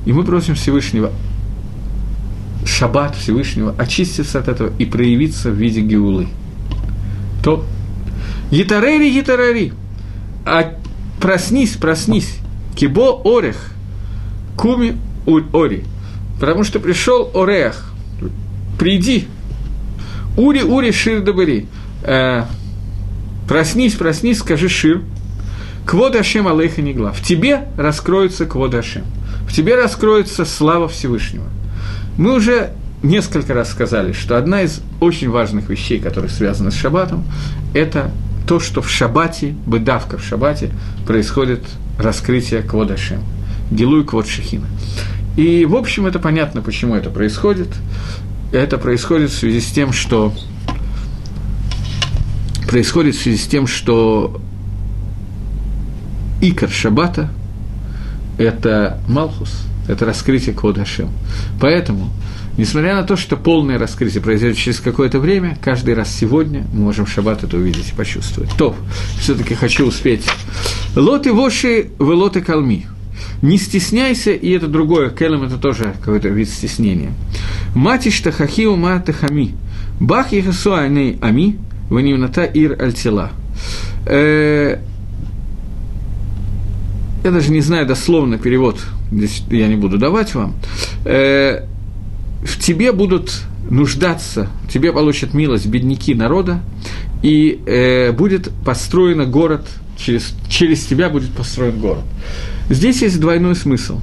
[0.06, 1.12] И мы просим Всевышнего,
[2.66, 6.28] шаббат Всевышнего, очиститься от этого и проявиться в виде геулы.
[7.44, 7.66] То
[8.52, 9.72] Гитарери, гитарари,
[10.46, 10.74] а
[11.20, 12.38] проснись, проснись,
[12.76, 13.72] кибо орех,
[14.58, 15.84] куми ори,
[16.40, 17.92] потому что пришел орех,
[18.80, 19.28] приди,
[20.38, 21.68] ури, ури, шир добыри,
[22.04, 22.44] э,
[23.52, 25.02] Проснись, проснись, скажи Шир.
[25.86, 27.12] Квод Ашем Алейха Нигла.
[27.12, 29.04] В тебе раскроется Квод Ашем.
[29.46, 31.44] В тебе раскроется слава Всевышнего.
[32.18, 32.70] Мы уже
[33.04, 37.26] несколько раз сказали, что одна из очень важных вещей, которые связаны с шаббатом,
[37.74, 38.12] это
[38.48, 40.72] то, что в шаббате, быдавка в шаббате,
[41.06, 41.64] происходит
[41.98, 43.24] раскрытие Квод Ашем.
[43.72, 44.68] Гилуй Квод Шехина.
[45.38, 47.70] И, в общем, это понятно, почему это происходит.
[48.52, 50.34] Это происходит в связи с тем, что
[52.68, 54.42] происходит в связи с тем, что
[56.42, 57.30] икор шаббата–
[58.38, 61.10] это Малхус, это раскрытие Кводашем.
[61.60, 62.12] Поэтому,
[62.58, 67.08] несмотря на то, что полное раскрытие произойдет через какое-то время, каждый раз сегодня мы можем
[67.08, 68.52] шаббат это увидеть и почувствовать.
[68.58, 68.76] То,
[69.20, 70.26] все-таки хочу успеть.
[70.96, 72.88] Лоты воши в лоты калми.
[73.42, 77.12] Не стесняйся, и это другое, келем это тоже какой-то вид стеснения.
[77.76, 79.56] Матиш тахахиу ма тахами.
[80.00, 81.58] Бах ехасу ами,
[81.90, 83.32] Ванимната ир альтила.
[84.06, 84.78] Э,
[87.24, 88.80] я даже не знаю дословно перевод,
[89.12, 90.56] здесь я не буду давать вам.
[92.44, 96.62] В тебе будут нуждаться, тебе получат милость бедняки народа,
[97.22, 99.68] и э, будет построен город,
[99.98, 102.04] через, через тебя будет построен город.
[102.70, 104.00] Здесь есть двойной смысл.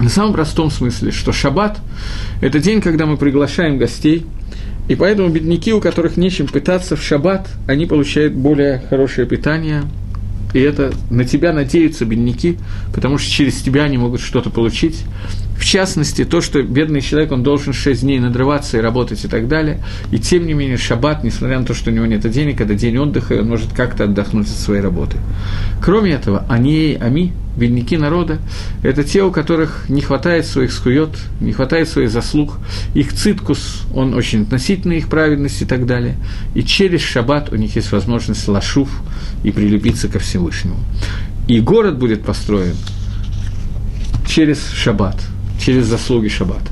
[0.00, 1.78] На самом простом смысле, что шаббат–
[2.40, 4.26] это день, когда мы приглашаем гостей–
[4.86, 9.84] и поэтому бедняки, у которых нечем питаться в шаббат, они получают более хорошее питание,
[10.52, 12.58] и это на тебя надеются бедняки,
[12.94, 15.04] потому что через тебя они могут что-то получить.
[15.56, 19.48] В частности, то, что бедный человек, он должен 6 дней надрываться и работать и так
[19.48, 19.82] далее.
[20.10, 22.98] И тем не менее, шаббат, несмотря на то, что у него нет денег, это день
[22.98, 25.16] отдыха, и он может как-то отдохнуть от своей работы.
[25.80, 28.38] Кроме этого, они, ами, бедняки народа,
[28.82, 32.58] это те, у которых не хватает своих скует, не хватает своих заслуг,
[32.94, 36.16] их циткус, он очень относительный, их праведность и так далее.
[36.54, 38.88] И через шаббат у них есть возможность лашув
[39.44, 40.78] и прилепиться ко Всевышнему.
[41.46, 42.74] И город будет построен
[44.26, 45.20] через шаббат,
[45.64, 46.70] через заслуги шаббата.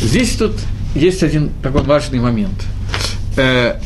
[0.00, 0.52] Здесь тут
[0.94, 2.64] есть один такой важный момент.
[3.36, 3.80] Э,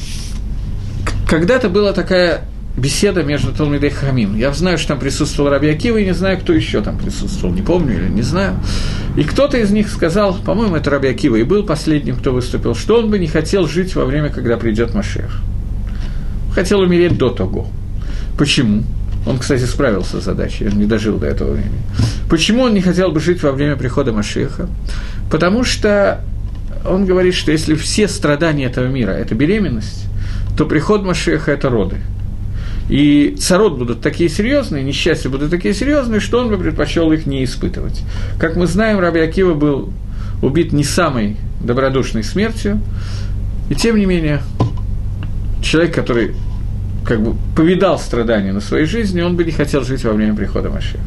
[1.27, 2.45] когда-то была такая
[2.77, 4.37] беседа между Талмидей и Хамим.
[4.37, 7.63] Я знаю, что там присутствовал Раби Акива, и не знаю, кто еще там присутствовал, не
[7.63, 8.57] помню или не знаю.
[9.17, 12.99] И кто-то из них сказал, по-моему, это Раби Акива, и был последним, кто выступил, что
[12.99, 15.41] он бы не хотел жить во время, когда придет Машех.
[16.55, 17.67] Хотел умереть до того.
[18.39, 18.85] Почему?
[19.27, 21.81] Он, кстати, справился с задачей, он не дожил до этого времени.
[22.29, 24.69] Почему он не хотел бы жить во время прихода Машеха?
[25.31, 26.25] Потому что
[26.85, 30.07] он говорит, что если все страдания этого мира– это беременность,
[30.57, 31.99] то приход Машеха– это роды–
[32.89, 37.45] и царот будут такие серьезные, несчастья будут такие серьезные, что он бы предпочел их не
[37.45, 38.03] испытывать.
[38.39, 39.93] Как мы знаем, Раби Акива был
[40.43, 42.81] убит не самой добродушной смертью,
[43.71, 44.43] и тем не менее,
[45.63, 46.35] человек, который
[47.05, 50.71] как бы повидал страдания на своей жизни, он бы не хотел жить во время прихода
[50.71, 51.03] Машеха.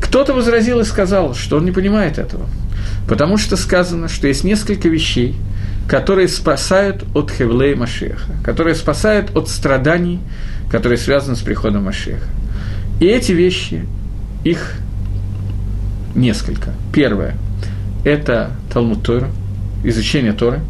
[0.00, 2.46] Кто-то возразил и сказал, что он не понимает этого,
[3.08, 5.36] потому что сказано, что есть несколько вещей,
[5.88, 10.20] которые спасают от Хевлей Машеха, которые спасают от страданий,
[10.70, 12.26] которые связаны с приходом Машеха.
[13.00, 13.86] И эти вещи,
[14.44, 14.74] их
[16.14, 16.74] несколько.
[16.92, 17.34] Первое–
[18.04, 19.28] это Талмуд Тора,
[19.84, 20.60] изучение Торы.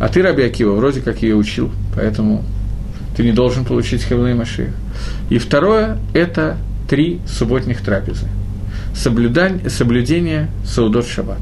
[0.00, 2.44] А ты, Раби Акива, вроде как ее учил, поэтому
[3.16, 4.70] ты не должен получить Хевлей Машех.
[5.28, 6.56] И второе– это
[6.88, 8.26] три субботних трапезы.
[8.94, 11.40] соблюдение Саудот Шаббат.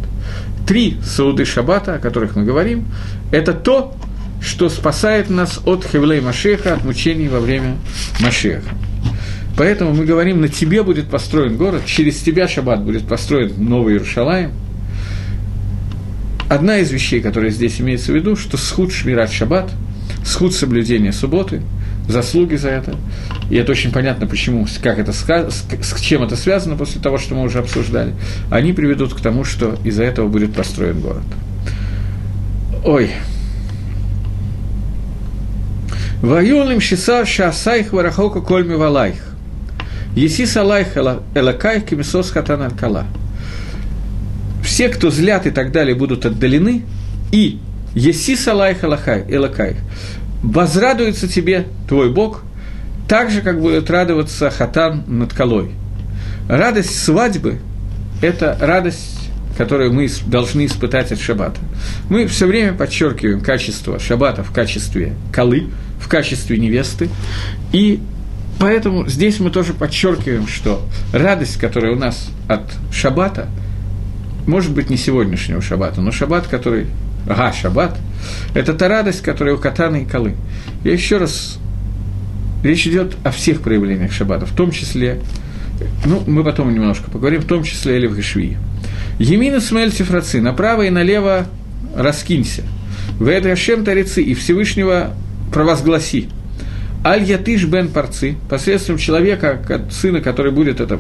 [0.66, 2.84] Три Сауды Шаббата, о которых мы говорим,
[3.32, 3.94] это то,
[4.40, 7.76] что спасает нас от Хевлей Машеха, от мучений во время
[8.20, 8.70] Машеха.
[9.56, 14.52] Поэтому мы говорим, на тебе будет построен город, через тебя Шаббат будет построен новый Иерушалаем.
[16.48, 19.70] Одна из вещей, которая здесь имеется в виду, что схуд шмират Шаббат,
[20.28, 21.62] схуд соблюдения субботы,
[22.06, 22.94] заслуги за это.
[23.50, 27.42] И это очень понятно, почему, как это, с чем это связано после того, что мы
[27.42, 28.14] уже обсуждали.
[28.50, 31.24] Они приведут к тому, что из-за этого будет построен город.
[32.84, 33.10] Ой,
[36.22, 39.16] Ваюлим шисар шасайх варахока кольми валайх.
[40.16, 43.06] Еси салайх элакайх кемисос хатан кала.
[44.64, 46.82] Все, кто злят и так далее, будут отдалены,
[47.30, 47.60] и
[47.94, 49.76] еси салайх элакайх.
[50.42, 52.42] Возрадуется тебе твой Бог,
[53.08, 55.72] так же, как будет радоваться хатан над колой.
[56.48, 57.58] Радость свадьбы–
[58.22, 59.18] это радость
[59.58, 61.60] которую мы должны испытать от шаббата.
[62.08, 65.66] Мы все время подчеркиваем качество шаббата в качестве колы,
[66.00, 67.10] в качестве невесты,
[67.72, 68.00] и
[68.60, 70.80] поэтому здесь мы тоже подчеркиваем, что
[71.12, 72.62] радость, которая у нас от
[72.92, 73.48] шаббата,
[74.46, 76.86] может быть, не сегодняшнего шаббата, но шаббат, который
[77.28, 77.96] Ага, шаббат,
[78.54, 80.34] это та радость, которая у катана и колы.
[80.82, 81.58] Я еще раз,
[82.62, 85.20] речь идет о всех проявлениях шаббата, в том числе,
[86.06, 88.56] ну, мы потом немножко поговорим, в том числе Элев Гашвии.
[89.18, 91.46] Емина смель сифрацы, направо и налево
[91.94, 92.62] раскинься.
[93.18, 95.14] В это Ашем Тарицы и Всевышнего
[95.52, 96.28] провозгласи.
[97.04, 99.60] Аль Ятыш бен Парцы, посредством человека,
[99.90, 100.98] сына, который будет это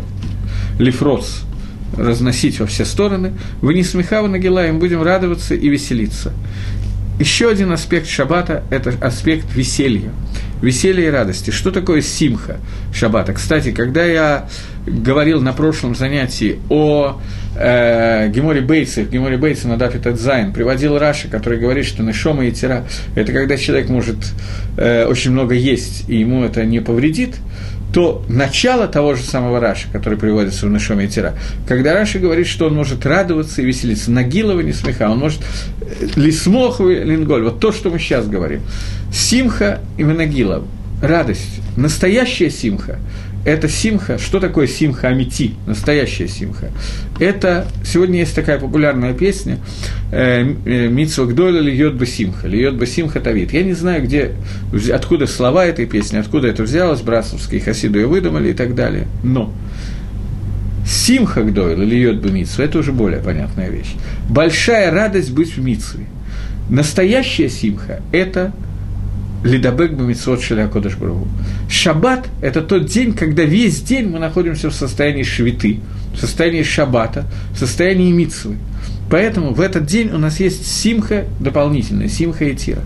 [0.78, 1.44] לפרוץ,
[1.96, 6.32] разносить во все стороны, ונשמחה ונגילה, будем радоваться и веселиться.
[7.18, 10.12] Еще один аспект шаббата– это аспект веселья.
[10.62, 11.50] Веселья и радости.
[11.50, 12.58] Что такое שמחה
[12.92, 13.32] шаббата?
[13.32, 14.48] Кстати, когда я
[14.86, 17.20] говорил на прошлом занятии о
[17.56, 22.46] э, Геморе Бейтсе, в Геморе Бейтсе на דף ט"ז, приводил Раши, который говорит, что נשמה
[22.46, 22.86] יתירה–
[23.16, 24.18] это когда человек может
[24.76, 27.34] э, очень много есть, и ему это не повредит–
[27.92, 31.34] то начало того же самого Раши, который приводится в Нашоме Тира,
[31.66, 35.40] когда Раши говорит, что он может радоваться и веселиться, Нагилова не смеха, он может
[35.80, 38.60] э, лисмох линголь, вот то, что мы сейчас говорим.
[39.12, 40.64] Симха и Нагилов,
[41.02, 42.98] радость, настоящая симха,
[43.48, 44.18] это симха.
[44.18, 46.70] Что такое симха амити, настоящая симха?
[47.18, 49.58] Это, сегодня есть такая популярная песня
[50.12, 53.52] э, э, «Митсва гдоля льет бы симха», «Льет бы симха тавит».
[53.52, 54.32] Я не знаю, где,
[54.92, 59.06] откуда слова этой песни, откуда это взялось, братцевские хасиды ее выдумали и так далее.
[59.22, 59.52] Но
[60.86, 63.94] Симха гдойл или йод бы митсу, это уже более понятная вещь.
[64.28, 66.06] Большая радость быть в митсве.
[66.70, 68.52] Настоящая симха– это
[69.44, 71.28] Лидабек Бамитсвот Шелякодыш Брагу.
[71.70, 75.80] Шаббат– это тот день, когда весь день мы находимся в состоянии швиты,
[76.14, 78.56] в состоянии шаббата, в состоянии митсвы.
[79.10, 82.82] Поэтому в этот день у нас есть симха дополнительная, симха и тира.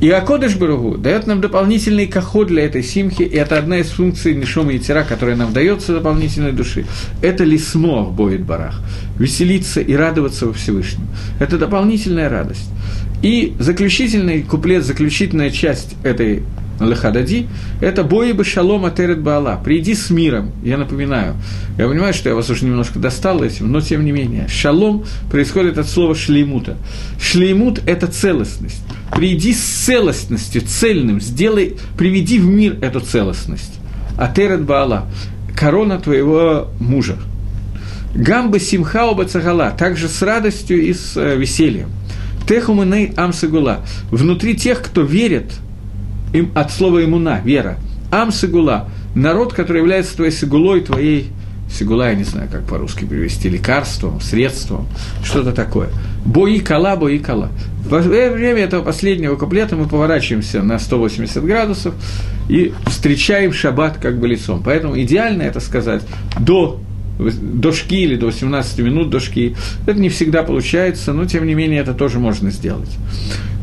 [0.00, 4.32] И Акодыш Баругу дает нам дополнительный каход для этой симхи, и это одна из функций
[4.32, 6.84] Нишома и Тира, которая нам дается дополнительной души.
[7.20, 8.80] Это лисмо в Боид Барах,
[9.18, 11.08] веселиться и радоваться во Всевышнем.
[11.40, 12.70] Это дополнительная радость.
[13.22, 16.44] И заключительный куплет, заключительная часть этой
[16.80, 17.48] Лехадади,
[17.80, 19.60] это бои бы шалом атерет баала.
[19.62, 21.34] Приди с миром, я напоминаю.
[21.76, 24.46] Я понимаю, что я вас уже немножко достал этим, но тем не менее.
[24.48, 26.76] Шалом происходит от слова шлеймута.
[27.20, 28.82] Шлеймут– это целостность.
[29.14, 33.74] Приди с целостностью, цельным, сделай, приведи в мир эту целостность.
[34.16, 35.06] Атерет баала.
[35.56, 37.16] Корона твоего мужа.
[38.14, 41.90] Гамба симха оба цагала, также с радостью и с э, весельем.
[42.48, 43.84] Техумыней амсагула.
[44.10, 45.52] Внутри тех, кто верит,
[46.32, 47.78] им, от слова имуна, вера.
[48.10, 48.88] Амсагула.
[49.14, 51.30] Народ, который является твоей сигулой, твоей
[51.70, 54.86] Сигула, я не знаю, как по-русски перевести, лекарством, средством,
[55.22, 55.90] что-то такое.
[56.24, 57.50] Бои кала, бои кала.
[57.86, 61.94] Во время этого последнего куплета мы поворачиваемся на 180 градусов
[62.48, 64.62] и встречаем шаббат как бы лицом.
[64.64, 66.02] Поэтому идеально это сказать
[66.38, 66.80] до
[67.18, 69.56] до шки или до 18 минут до шки.
[69.86, 72.90] Это не всегда получается, но тем не менее это тоже можно сделать.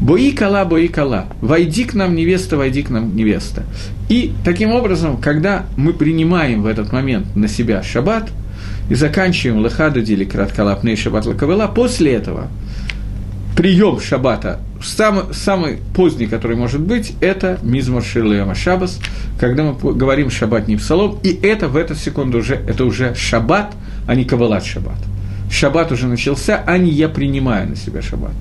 [0.01, 1.28] Бои кала, бои кала.
[1.41, 3.64] Войди к нам, невеста, войди к нам, невеста.
[4.10, 8.30] И таким образом, когда мы принимаем в этот момент на себя шаббат
[8.89, 12.49] и заканчиваем лахаду дили краткалапный шаббат лакавела, после этого
[13.56, 18.99] прием шаббата самый, самый поздний, который может быть, это мизмор ширлема шабас,
[19.39, 23.74] когда мы говорим шаббат не псалом, и это в эту секунду уже, это уже шаббат,
[24.08, 24.97] а не кавалат шаббат.
[25.49, 28.34] шаббат уже начался, а не я принимаю на себя шаббат.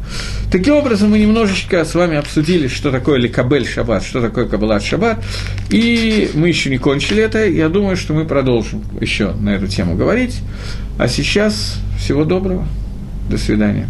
[0.51, 5.23] Таким образом, мы немножечко с вами обсудили, что такое ликабель шаббат, что такое каббалат шаббат,
[5.71, 9.97] и мы еще не кончили это, я думаю, что мы продолжим еще на эту тему
[9.97, 10.41] говорить.
[10.99, 12.67] А сейчас всего доброго,
[13.29, 13.89] до свидания.